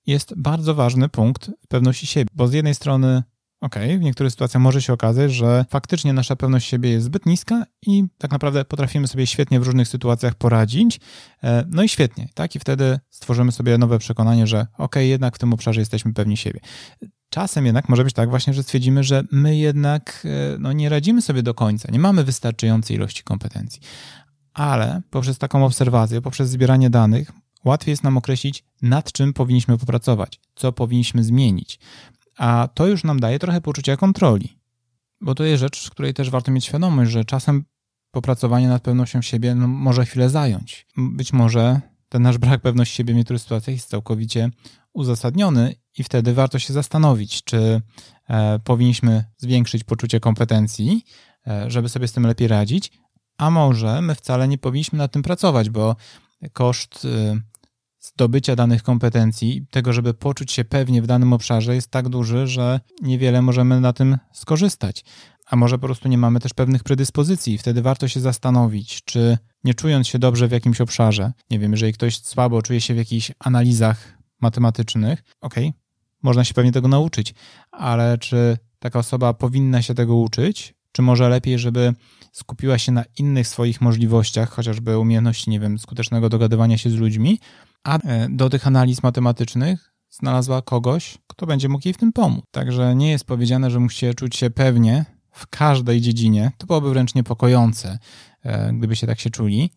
jest 0.08 0.34
bardzo 0.38 0.76
ważny 0.76 1.10
punkt 1.10 1.52
pewności 1.68 2.08
siebie, 2.08 2.30
bo 2.34 2.48
z 2.48 2.54
jednej 2.54 2.76
strony 2.76 3.24
OK, 3.62 3.76
w 3.98 4.02
niektórych 4.02 4.32
sytuacjach 4.32 4.64
może 4.64 4.82
się 4.82 4.94
okazać, 4.94 5.34
że 5.34 5.66
faktycznie 5.70 6.14
nasza 6.14 6.36
pewność 6.36 6.70
siebie 6.70 6.90
jest 6.90 7.06
zbyt 7.06 7.26
niska 7.26 7.66
i 7.82 8.04
tak 8.18 8.32
naprawdę 8.32 8.66
potrafimy 8.66 9.08
sobie 9.08 9.28
świetnie 9.28 9.60
w 9.60 9.64
różnych 9.64 9.88
sytuacjach 9.88 10.36
poradzić. 10.36 11.00
E, 11.44 11.66
no 11.70 11.84
i 11.84 11.90
świetnie, 11.90 12.28
tak? 12.34 12.56
I 12.56 12.60
wtedy 12.60 13.00
stworzymy 13.10 13.52
sobie 13.52 13.78
nowe 13.78 14.00
przekonanie, 14.00 14.48
że 14.48 14.68
OK, 14.78 14.96
jednak 14.96 15.36
w 15.36 15.40
tym 15.40 15.54
obszarze 15.54 15.82
jesteśmy 15.82 16.14
pewni 16.14 16.38
siebie. 16.38 16.60
Czasem 17.30 17.66
jednak 17.66 17.90
może 17.90 18.04
być 18.04 18.14
tak 18.14 18.30
właśnie, 18.30 18.54
że 18.54 18.64
stwierdzimy, 18.64 19.04
że 19.04 19.24
my 19.32 19.58
jednak 19.58 20.24
e, 20.26 20.58
no, 20.60 20.74
nie 20.74 20.90
radzimy 20.90 21.22
sobie 21.22 21.44
do 21.44 21.54
końca, 21.54 21.92
nie 21.92 22.00
mamy 22.00 22.24
wystarczającej 22.24 22.98
ilości 22.98 23.24
kompetencji. 23.24 23.82
Ale 24.54 25.02
poprzez 25.10 25.38
taką 25.38 25.66
obserwację, 25.66 26.22
poprzez 26.22 26.50
zbieranie 26.50 26.90
danych, 26.90 27.32
łatwiej 27.66 27.92
jest 27.92 28.04
nam 28.04 28.18
określić, 28.18 28.64
nad 28.82 29.12
czym 29.12 29.34
powinniśmy 29.34 29.78
popracować, 29.78 30.40
co 30.56 30.72
powinniśmy 30.72 31.24
zmienić. 31.24 31.80
A 32.38 32.70
to 32.74 32.88
już 32.88 33.04
nam 33.04 33.20
daje 33.20 33.40
trochę 33.40 33.62
poczucia 33.62 33.98
kontroli. 33.98 34.60
Bo 35.22 35.36
to 35.36 35.44
jest 35.44 35.60
rzecz, 35.60 35.90
której 35.90 36.14
też 36.14 36.30
warto 36.30 36.52
mieć 36.52 36.66
świadomość, 36.66 37.12
że 37.12 37.26
czasem 37.26 37.64
popracowanie 38.12 38.68
nad 38.68 38.84
pewnością 38.84 39.22
siebie 39.22 39.56
no, 39.56 39.68
może 39.68 40.06
chwilę 40.06 40.30
zająć. 40.30 40.88
Być 40.98 41.34
może 41.34 41.82
ten 42.10 42.22
nasz 42.22 42.38
brak 42.38 42.62
pewności 42.62 42.96
siebie 42.96 43.14
w 43.14 43.18
niektórych 43.18 43.42
sytuacjach 43.42 43.76
jest 43.76 43.90
całkowicie 43.90 44.50
uzasadniony 44.94 45.76
i 45.98 46.04
wtedy 46.04 46.34
warto 46.34 46.60
się 46.60 46.74
zastanowić, 46.74 47.44
czy 47.44 47.82
e, 48.30 48.60
powinniśmy 48.60 49.26
zwiększyć 49.38 49.84
poczucie 49.84 50.20
kompetencji, 50.20 51.06
e, 51.48 51.72
żeby 51.72 51.90
sobie 51.90 52.08
z 52.08 52.14
tym 52.14 52.28
lepiej 52.28 52.48
radzić, 52.48 52.92
a 53.38 53.50
może 53.50 54.02
my 54.02 54.16
wcale 54.16 54.48
nie 54.48 54.58
powinniśmy 54.58 54.98
nad 54.98 55.12
tym 55.12 55.22
pracować, 55.22 55.70
bo 55.70 55.96
koszt 56.54 57.06
y, 57.06 57.42
zdobycia 58.00 58.56
danych 58.56 58.84
kompetencji, 58.84 59.66
tego, 59.72 59.94
żeby 59.94 60.14
poczuć 60.14 60.52
się 60.52 60.66
pewnie 60.66 61.02
w 61.02 61.08
danym 61.08 61.34
obszarze, 61.34 61.76
jest 61.76 61.92
tak 61.92 62.10
duży, 62.10 62.48
że 62.48 62.80
niewiele 63.02 63.42
możemy 63.42 63.80
na 63.80 63.94
tym 63.94 64.18
skorzystać. 64.34 65.06
A 65.46 65.56
może 65.56 65.78
po 65.78 65.88
prostu 65.88 66.08
nie 66.08 66.18
mamy 66.18 66.40
też 66.40 66.54
pewnych 66.54 66.84
predyspozycji. 66.84 67.58
Wtedy 67.58 67.82
warto 67.82 68.08
się 68.08 68.20
zastanowić, 68.20 69.04
czy 69.04 69.38
nie 69.64 69.74
czując 69.74 70.08
się 70.08 70.20
dobrze 70.20 70.48
w 70.48 70.52
jakimś 70.52 70.82
obszarze, 70.82 71.32
nie 71.50 71.60
wiem, 71.60 71.72
jeżeli 71.72 71.94
ktoś 71.94 72.22
słabo 72.22 72.62
czuje 72.62 72.82
się 72.82 72.94
w 72.94 72.98
jakichś 72.98 73.32
analizach 73.40 74.18
matematycznych, 74.42 75.24
okej, 75.42 75.68
okay, 75.68 75.80
można 76.24 76.44
się 76.44 76.54
pewnie 76.54 76.72
tego 76.72 76.88
nauczyć, 76.88 77.34
ale 77.72 78.18
czy 78.18 78.58
taka 78.80 79.00
osoba 79.00 79.34
powinna 79.34 79.82
się 79.82 79.94
tego 79.94 80.16
uczyć, 80.16 80.76
czy 80.94 81.02
może 81.02 81.30
lepiej, 81.30 81.60
żeby 81.60 81.94
skupiła 82.32 82.78
się 82.78 82.92
na 82.92 83.04
innych 83.18 83.48
swoich 83.48 83.82
możliwościach, 83.82 84.50
chociażby 84.50 84.98
umiejętności, 84.98 85.50
nie 85.50 85.60
wiem, 85.60 85.80
skutecznego 85.80 86.30
dogadywania 86.30 86.78
się 86.78 86.90
z 86.90 86.96
ludźmi, 86.96 87.40
a 87.84 87.98
e, 87.98 88.28
do 88.30 88.50
tych 88.50 88.68
analiz 88.68 89.04
matematycznych 89.04 89.94
znalazła 90.10 90.62
kogoś, 90.62 91.18
kto 91.28 91.46
będzie 91.46 91.70
mógł 91.70 91.88
jej 91.88 91.94
w 91.94 91.98
tym 91.98 92.14
pomóc. 92.14 92.46
Także 92.52 92.96
nie 92.96 93.12
jest 93.12 93.26
powiedziane, 93.26 93.72
że 93.72 93.80
musicie 93.80 94.14
czuć 94.14 94.36
się 94.36 94.50
pewnie 94.50 95.06
w 95.32 95.48
każdej 95.48 96.02
dziedzinie. 96.02 96.52
To 96.58 96.68
byłoby 96.68 96.90
wręcz 96.90 97.16
niepokojące, 97.16 98.00
e, 98.44 98.74
gdyby 98.74 98.96
się 98.96 99.08
tak 99.08 99.20
się 99.20 99.30
czuli. 99.30 99.70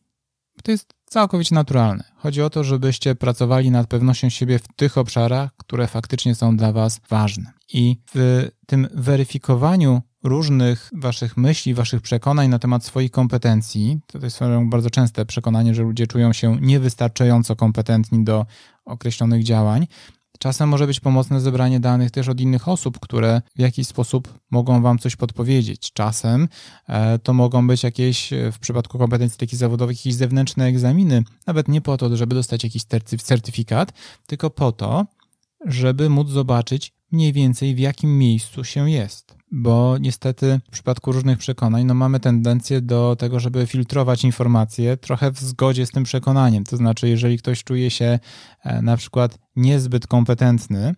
To 0.62 0.70
jest 0.70 0.94
całkowicie 1.04 1.54
naturalne. 1.54 2.04
Chodzi 2.16 2.42
o 2.42 2.50
to, 2.50 2.64
żebyście 2.64 3.14
pracowali 3.14 3.70
nad 3.70 3.87
pewnością 3.87 4.28
siebie 4.28 4.58
w 4.58 4.68
tych 4.76 4.99
obszarach, 4.99 5.50
które 5.56 5.87
faktycznie 5.87 6.35
są 6.35 6.56
dla 6.56 6.73
Was 6.73 7.00
ważne. 7.08 7.52
I 7.73 7.96
w 8.14 8.49
tym 8.66 8.88
weryfikowaniu 8.94 10.02
różnych 10.25 10.90
Waszych 10.94 11.37
myśli, 11.37 11.75
Waszych 11.75 12.02
przekonań 12.02 12.49
na 12.49 12.58
temat 12.58 12.85
swoich 12.85 13.11
kompetencji, 13.11 14.00
to 14.06 14.18
jest 14.18 14.40
bardzo 14.64 14.90
częste 14.90 15.26
przekonanie, 15.26 15.75
że 15.75 15.82
ludzie 15.82 16.06
czują 16.06 16.32
się 16.32 16.56
niewystarczająco 16.61 17.56
kompetentni 17.56 18.25
do 18.25 18.46
określonych 18.85 19.44
działań, 19.44 19.87
Czasem 20.38 20.68
może 20.68 20.87
być 20.87 21.00
pomocne 21.00 21.40
zebranie 21.40 21.80
danych 21.80 22.11
też 22.11 22.28
od 22.28 22.40
innych 22.40 22.68
osób, 22.68 23.00
które 23.00 23.42
w 23.56 23.61
jakiś 23.61 23.87
sposób 23.87 24.38
mogą 24.50 24.82
Wam 24.82 24.99
coś 24.99 25.16
podpowiedzieć. 25.16 25.92
Czasem 25.92 26.49
e, 26.88 27.18
to 27.18 27.32
mogą 27.32 27.66
być 27.66 27.82
jakieś, 27.82 28.32
e, 28.32 28.52
w 28.52 28.58
przypadku 28.58 28.99
kompetencji 28.99 29.38
takich 29.38 29.58
zawodowych, 29.58 29.96
jakieś 29.96 30.14
zewnętrzne 30.14 30.64
egzaminy, 30.64 31.23
nawet 31.46 31.68
nie 31.68 31.80
po 31.80 31.96
to, 31.96 32.16
żeby 32.16 32.35
dostać 32.35 32.64
jakiś 32.64 32.85
certyfikat, 33.23 33.92
tylko 34.26 34.50
po 34.50 34.73
to, 34.73 35.06
żeby 35.66 36.08
móc 36.08 36.28
zobaczyć 36.28 36.96
mniej 37.13 37.33
więcej 37.33 37.75
w 37.75 37.79
jakim 37.79 38.19
miejscu 38.19 38.65
się 38.65 38.91
jest 38.91 39.37
bo 39.51 39.99
niestety 39.99 40.61
w 40.69 40.71
przypadku 40.71 41.13
różnych 41.13 41.39
przekonań 41.39 41.85
no 41.85 41.95
mamy 41.95 42.21
tendencję 42.21 42.81
do 42.81 43.17
tego, 43.19 43.41
żeby 43.41 43.67
filtrować 43.67 44.25
informacje 44.25 44.97
trochę 44.97 45.31
w 45.31 45.39
zgodzie 45.41 45.87
z 45.87 45.91
tym 45.91 46.05
przekonaniem. 46.05 46.65
To 46.65 46.77
znaczy, 46.77 47.09
jeżeli 47.09 47.39
ktoś 47.39 47.65
czuje 47.65 47.91
się 47.91 48.19
e, 48.65 48.83
na 48.83 48.97
przykład 48.97 49.39
niezbyt 49.57 50.07
kompetentny 50.07 50.87
e, 50.87 50.95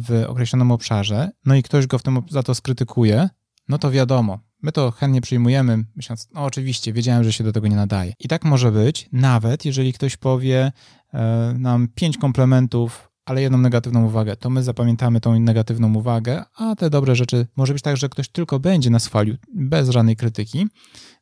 w 0.00 0.24
określonym 0.28 0.70
obszarze, 0.70 1.30
no 1.44 1.54
i 1.54 1.62
ktoś 1.62 1.86
go 1.86 1.98
w 1.98 2.02
tym 2.02 2.22
za 2.30 2.42
to 2.42 2.54
skrytykuje, 2.54 3.28
no 3.68 3.78
to 3.78 3.90
wiadomo, 3.90 4.38
My 4.62 4.72
to 4.72 4.90
chętnie 4.90 5.20
przyjmujemy, 5.20 5.84
myśląc, 5.96 6.28
no 6.34 6.44
oczywiście, 6.44 6.92
wiedziałem, 6.92 7.24
że 7.24 7.32
się 7.32 7.44
do 7.44 7.52
tego 7.52 7.68
nie 7.68 7.76
nadaje. 7.76 8.12
I 8.18 8.28
tak 8.28 8.44
może 8.44 8.72
być, 8.72 9.08
nawet 9.12 9.64
jeżeli 9.64 9.92
ktoś 9.92 10.16
powie 10.16 10.72
e, 11.14 11.54
nam 11.58 11.88
pięć 11.94 12.18
komplementów 12.18 13.10
ale 13.26 13.42
jedną 13.42 13.58
negatywną 13.58 14.06
uwagę, 14.06 14.36
to 14.36 14.50
my 14.50 14.62
zapamiętamy 14.62 15.20
tą 15.20 15.40
negatywną 15.40 15.94
uwagę, 15.94 16.44
a 16.54 16.76
te 16.76 16.90
dobre 16.90 17.16
rzeczy 17.16 17.46
może 17.56 17.72
być 17.72 17.82
tak, 17.82 17.96
że 17.96 18.08
ktoś 18.08 18.28
tylko 18.28 18.60
będzie 18.60 18.90
nas 18.90 19.06
chwalił 19.06 19.36
bez 19.54 19.88
żadnej 19.88 20.16
krytyki, 20.16 20.66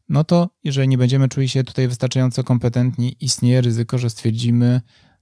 no 0.08 0.24
to 0.24 0.48
jeżeli 0.64 0.88
nie 0.88 0.98
będziemy 0.98 1.28
czuli 1.28 1.48
się 1.48 1.64
tutaj 1.64 1.88
wystarczająco 1.88 2.44
kompetentni, 2.44 3.16
istnieje 3.20 3.60
ryzyko, 3.60 3.98
że 3.98 4.10
stwierdzimy, 4.10 4.80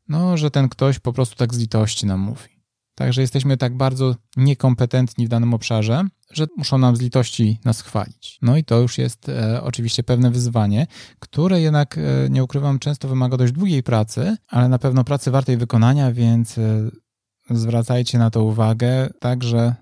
no, 0.08 0.36
że 0.36 0.50
ten 0.50 0.68
ktoś 0.68 0.98
po 0.98 1.12
prostu 1.12 1.36
tak 1.36 1.54
z 1.54 1.58
litości 1.58 2.06
nam 2.06 2.20
mówi. 2.20 2.51
Także 2.94 3.20
jesteśmy 3.20 3.56
tak 3.56 3.76
bardzo 3.76 4.14
niekompetentni 4.36 5.26
w 5.26 5.28
danym 5.28 5.54
obszarze, 5.54 6.04
że 6.30 6.46
muszą 6.56 6.78
nam 6.78 6.96
z 6.96 7.00
litości 7.00 7.58
nas 7.64 7.80
chwalić. 7.80 8.38
No 8.42 8.56
i 8.56 8.64
to 8.64 8.80
już 8.80 8.98
jest 8.98 9.28
e, 9.28 9.62
oczywiście 9.62 10.02
pewne 10.02 10.30
wyzwanie, 10.30 10.86
które 11.18 11.60
jednak, 11.60 11.98
e, 11.98 12.30
nie 12.30 12.44
ukrywam, 12.44 12.78
często 12.78 13.08
wymaga 13.08 13.36
dość 13.36 13.52
długiej 13.52 13.82
pracy, 13.82 14.36
ale 14.48 14.68
na 14.68 14.78
pewno 14.78 15.04
pracy 15.04 15.30
wartej 15.30 15.56
wykonania, 15.56 16.12
więc 16.12 16.58
e, 16.58 16.90
zwracajcie 17.50 18.18
na 18.18 18.30
to 18.30 18.44
uwagę. 18.44 19.08
Także 19.20 19.74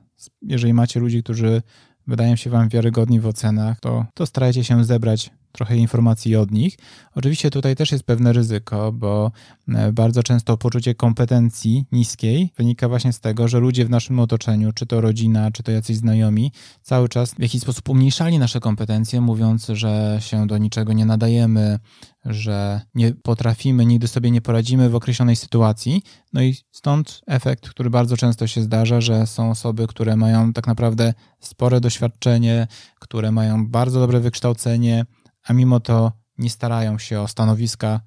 jeżeli 0.43 0.75
macie 0.75 1.01
ludzi, 1.01 1.23
którzy 1.23 1.63
wydają 2.07 2.37
się 2.37 2.51
Wam 2.51 2.69
wiarygodni 2.69 3.21
w 3.21 3.27
ocenach, 3.27 3.81
to, 3.81 4.07
to 4.15 4.27
starajcie 4.27 4.65
się 4.65 4.85
zebrać 4.85 5.31
trochę 5.53 5.77
informacji 5.77 6.37
od 6.37 6.51
nich. 6.51 6.77
Oczywiście 7.15 7.51
tutaj 7.51 7.77
też 7.77 7.93
jest 7.93 8.05
pewne 8.05 8.33
ryzyko, 8.33 8.93
bo 8.93 9.33
e, 9.69 9.93
bardzo 9.93 10.23
często 10.23 10.57
poczucie 10.57 10.95
kompetencji 10.95 11.85
niskiej 11.93 12.53
wynika 12.57 12.89
właśnie 12.89 13.13
z 13.13 13.21
tego, 13.21 13.49
że 13.49 13.59
ludzie 13.59 13.85
w 13.85 13.91
naszym 13.91 14.21
otoczeniu, 14.21 14.73
czy 14.73 14.87
to 14.87 15.01
rodzina, 15.01 15.51
czy 15.51 15.63
to 15.63 15.73
jacyś 15.73 15.97
znajomi, 15.97 16.53
cały 16.83 17.09
czas 17.09 17.35
w 17.35 17.43
jakiś 17.43 17.63
sposób 17.63 17.89
umniejszali 17.89 18.39
nasze 18.39 18.61
kompetencje, 18.61 19.21
mówiąc, 19.21 19.67
że 19.69 20.19
się 20.21 20.47
do 20.47 20.59
niczego 20.59 20.93
nie 20.93 21.07
nadajemy, 21.07 21.79
że 22.25 22.81
nie 22.95 23.13
potrafimy, 23.13 23.87
nigdy 23.87 24.09
sobie 24.09 24.31
nie 24.31 24.41
poradzimy 24.41 24.91
w 24.91 24.95
określonej 24.95 25.37
sytuacji. 25.37 26.03
No 26.33 26.43
i 26.43 26.57
stąd 26.71 27.21
efekt, 27.27 27.69
który 27.69 27.91
bardzo 27.91 28.17
często 28.17 28.47
się 28.47 28.63
zdarza, 28.63 29.01
że 29.01 29.27
są 29.27 29.51
osoby, 29.51 29.87
które 29.87 30.17
mają 30.17 30.53
tak 30.53 30.67
naprawdę 30.67 31.15
spore 31.41 31.81
doświadczenie, 31.81 32.67
które 32.99 33.33
mają 33.33 33.67
bardzo 33.67 34.01
dobre 34.01 34.21
wykształcenie, 34.21 35.05
a 35.51 35.53
mimo 35.53 35.81
to 35.81 36.13
nie 36.39 36.51
starają 36.51 36.99
się 36.99 37.21
o 37.21 37.29
stanowiska 37.29 38.01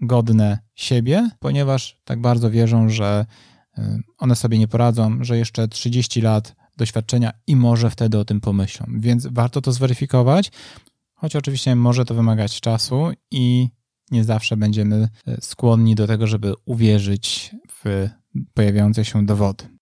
godne 0.00 0.58
siebie, 0.74 1.30
ponieważ 1.38 2.00
tak 2.04 2.20
bardzo 2.20 2.50
wierzą, 2.50 2.88
że 2.88 3.26
y, 3.78 3.82
one 4.18 4.36
sobie 4.36 4.58
nie 4.58 4.68
poradzą, 4.68 5.24
że 5.24 5.38
jeszcze 5.38 5.68
30 5.68 6.20
lat 6.20 6.56
doświadczenia 6.76 7.32
i 7.46 7.56
może 7.56 7.90
wtedy 7.90 8.18
o 8.18 8.24
tym 8.24 8.40
pomyślą. 8.40 8.86
Więc 8.98 9.26
warto 9.30 9.60
to 9.60 9.72
zweryfikować, 9.72 10.52
choć 11.14 11.36
oczywiście 11.36 11.76
może 11.76 12.04
to 12.04 12.14
wymagać 12.14 12.60
czasu 12.60 13.10
i 13.30 13.68
nie 14.10 14.24
zawsze 14.24 14.56
będziemy 14.56 15.08
y, 15.28 15.36
skłonni 15.40 15.94
do 15.94 16.06
tego, 16.06 16.26
żeby 16.26 16.54
uwierzyć 16.64 17.54
w 17.68 18.08
pojawiające 18.54 19.04
się 19.04 19.26
dowody. 19.26 19.77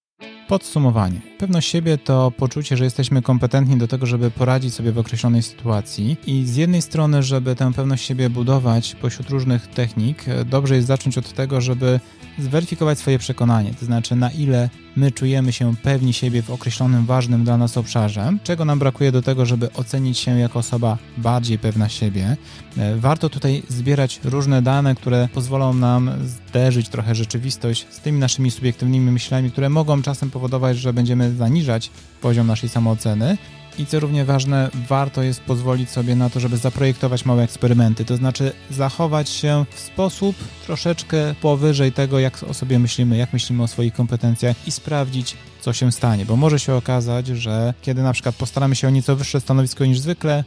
Podsumowanie. 0.48 1.20
Pewność 1.38 1.68
siebie 1.68 1.98
to 1.98 2.30
poczucie, 2.30 2.76
że 2.76 2.84
jesteśmy 2.84 3.22
kompetentni 3.22 3.76
do 3.76 3.88
tego, 3.88 4.06
żeby 4.06 4.30
poradzić 4.30 4.74
sobie 4.74 4.92
w 4.92 4.98
określonej 4.98 5.42
sytuacji 5.42 6.16
i 6.26 6.44
z 6.44 6.56
jednej 6.56 6.82
strony, 6.82 7.22
żeby 7.22 7.54
tę 7.54 7.72
pewność 7.72 8.06
siebie 8.06 8.30
budować 8.30 8.94
pośród 8.94 9.30
różnych 9.30 9.66
technik, 9.66 10.24
dobrze 10.46 10.76
jest 10.76 10.88
zacząć 10.88 11.18
od 11.18 11.32
tego, 11.32 11.60
żeby 11.60 12.00
zweryfikować 12.38 12.98
swoje 12.98 13.18
przekonanie, 13.18 13.74
to 13.80 13.86
znaczy 13.86 14.16
na 14.16 14.30
ile 14.30 14.70
my 14.96 15.12
czujemy 15.12 15.52
się 15.52 15.76
pewni 15.82 16.12
siebie 16.12 16.42
w 16.42 16.50
określonym 16.50 17.06
ważnym 17.06 17.44
dla 17.44 17.56
nas 17.56 17.76
obszarze, 17.76 18.32
czego 18.44 18.64
nam 18.64 18.78
brakuje 18.78 19.12
do 19.12 19.22
tego, 19.22 19.46
żeby 19.46 19.72
ocenić 19.72 20.18
się 20.18 20.38
jako 20.38 20.58
osoba 20.58 20.98
bardziej 21.16 21.58
pewna 21.58 21.88
siebie. 21.88 22.36
E, 22.78 22.96
warto 22.96 23.28
tutaj 23.28 23.62
zbierać 23.68 24.20
różne 24.24 24.62
dane, 24.62 24.94
które 24.94 25.28
pozwolą 25.34 25.74
nam 25.74 26.10
zderzyć 26.24 26.88
trochę 26.88 27.14
rzeczywistość 27.14 27.86
z 27.90 28.00
tymi 28.00 28.18
naszymi 28.18 28.50
subiektywnymi 28.50 29.10
myślami, 29.10 29.50
które 29.50 29.68
mogą 29.68 30.02
czasem 30.02 30.30
powodować, 30.30 30.78
że 30.78 30.92
będziemy 30.92 31.34
zaniżać 31.34 31.90
poziom 32.20 32.46
naszej 32.46 32.68
samooceny, 32.68 33.36
i 33.78 33.86
co 33.86 34.00
równie 34.00 34.24
ważne, 34.24 34.70
warto 34.88 35.22
jest 35.22 35.40
pozwolić 35.40 35.90
sobie 35.90 36.16
na 36.16 36.30
to, 36.30 36.40
żeby 36.40 36.56
zaprojektować 36.56 37.24
małe 37.24 37.42
eksperymenty, 37.42 38.04
to 38.04 38.16
znaczy 38.16 38.52
zachować 38.70 39.28
się 39.28 39.64
w 39.70 39.80
sposób 39.80 40.36
troszeczkę 40.66 41.34
powyżej 41.40 41.92
tego, 41.92 42.18
jak 42.18 42.42
o 42.42 42.54
sobie 42.54 42.78
myślimy, 42.78 43.16
jak 43.16 43.32
myślimy 43.32 43.62
o 43.62 43.68
swoich 43.68 43.94
kompetencjach 43.94 44.56
i 44.66 44.70
sprawdzić, 44.70 45.36
co 45.60 45.72
się 45.72 45.92
stanie, 45.92 46.26
bo 46.26 46.36
może 46.36 46.58
się 46.58 46.74
okazać, 46.74 47.26
że 47.26 47.74
kiedy 47.82 48.02
na 48.02 48.12
przykład 48.12 48.34
postaramy 48.34 48.76
się 48.76 48.88
o 48.88 48.90
nieco 48.90 49.16
wyższe 49.16 49.40
stanowisko 49.40 49.84
niż 49.84 49.98
zwykle, 49.98 50.44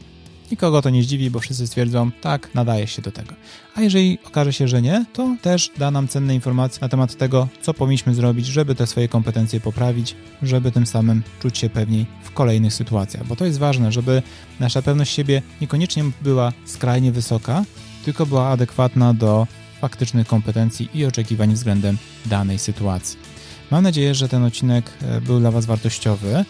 Nikogo 0.51 0.81
to 0.81 0.89
nie 0.89 1.03
zdziwi, 1.03 1.29
bo 1.29 1.39
wszyscy 1.39 1.67
stwierdzą, 1.67 2.11
tak, 2.21 2.55
nadaje 2.55 2.87
się 2.87 3.01
do 3.01 3.11
tego. 3.11 3.35
A 3.75 3.81
jeżeli 3.81 4.17
okaże 4.25 4.53
się, 4.53 4.67
że 4.67 4.81
nie, 4.81 5.05
to 5.13 5.35
też 5.41 5.71
da 5.77 5.91
nam 5.91 6.07
cenne 6.07 6.35
informacje 6.35 6.79
na 6.81 6.89
temat 6.89 7.15
tego, 7.15 7.47
co 7.61 7.73
powinniśmy 7.73 8.15
zrobić, 8.15 8.45
żeby 8.45 8.75
te 8.75 8.87
swoje 8.87 9.07
kompetencje 9.07 9.59
poprawić, 9.59 10.15
żeby 10.41 10.71
tym 10.71 10.85
samym 10.85 11.23
czuć 11.41 11.57
się 11.57 11.69
pewniej 11.69 12.05
w 12.23 12.31
kolejnych 12.31 12.73
sytuacjach. 12.73 13.27
Bo 13.27 13.35
to 13.35 13.45
jest 13.45 13.59
ważne, 13.59 13.91
żeby 13.91 14.21
nasza 14.59 14.81
pewność 14.81 15.13
siebie 15.13 15.41
niekoniecznie 15.61 16.03
była 16.21 16.53
skrajnie 16.65 17.11
wysoka, 17.11 17.63
tylko 18.05 18.25
była 18.25 18.49
adekwatna 18.49 19.13
do 19.13 19.47
faktycznych 19.81 20.27
kompetencji 20.27 20.89
i 20.93 21.05
oczekiwań 21.05 21.53
względem 21.53 21.97
danej 22.25 22.59
sytuacji. 22.59 23.19
Mam 23.71 23.83
nadzieję, 23.83 24.15
że 24.15 24.29
ten 24.29 24.43
odcinek 24.43 24.91
e, 25.01 25.21
był 25.21 25.39
dla 25.39 25.51
Was 25.51 25.65
wartościowy. 25.65 26.45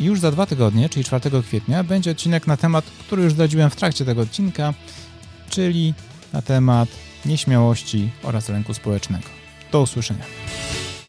I 0.00 0.04
już 0.04 0.20
za 0.20 0.30
dwa 0.30 0.46
tygodnie, 0.46 0.88
czyli 0.88 1.04
4 1.04 1.42
kwietnia, 1.42 1.84
będzie 1.84 2.10
odcinek 2.10 2.46
na 2.46 2.56
temat, 2.56 2.84
który 2.84 3.22
już 3.22 3.32
zdradziłem 3.32 3.70
w 3.70 3.76
trakcie 3.76 4.04
tego 4.04 4.22
odcinka, 4.22 4.74
czyli 5.50 5.94
na 6.32 6.42
temat 6.42 6.88
nieśmiałości 7.26 8.10
oraz 8.22 8.48
lęku 8.48 8.74
społecznego. 8.74 9.28
Do 9.72 9.80
usłyszenia. 9.80 10.24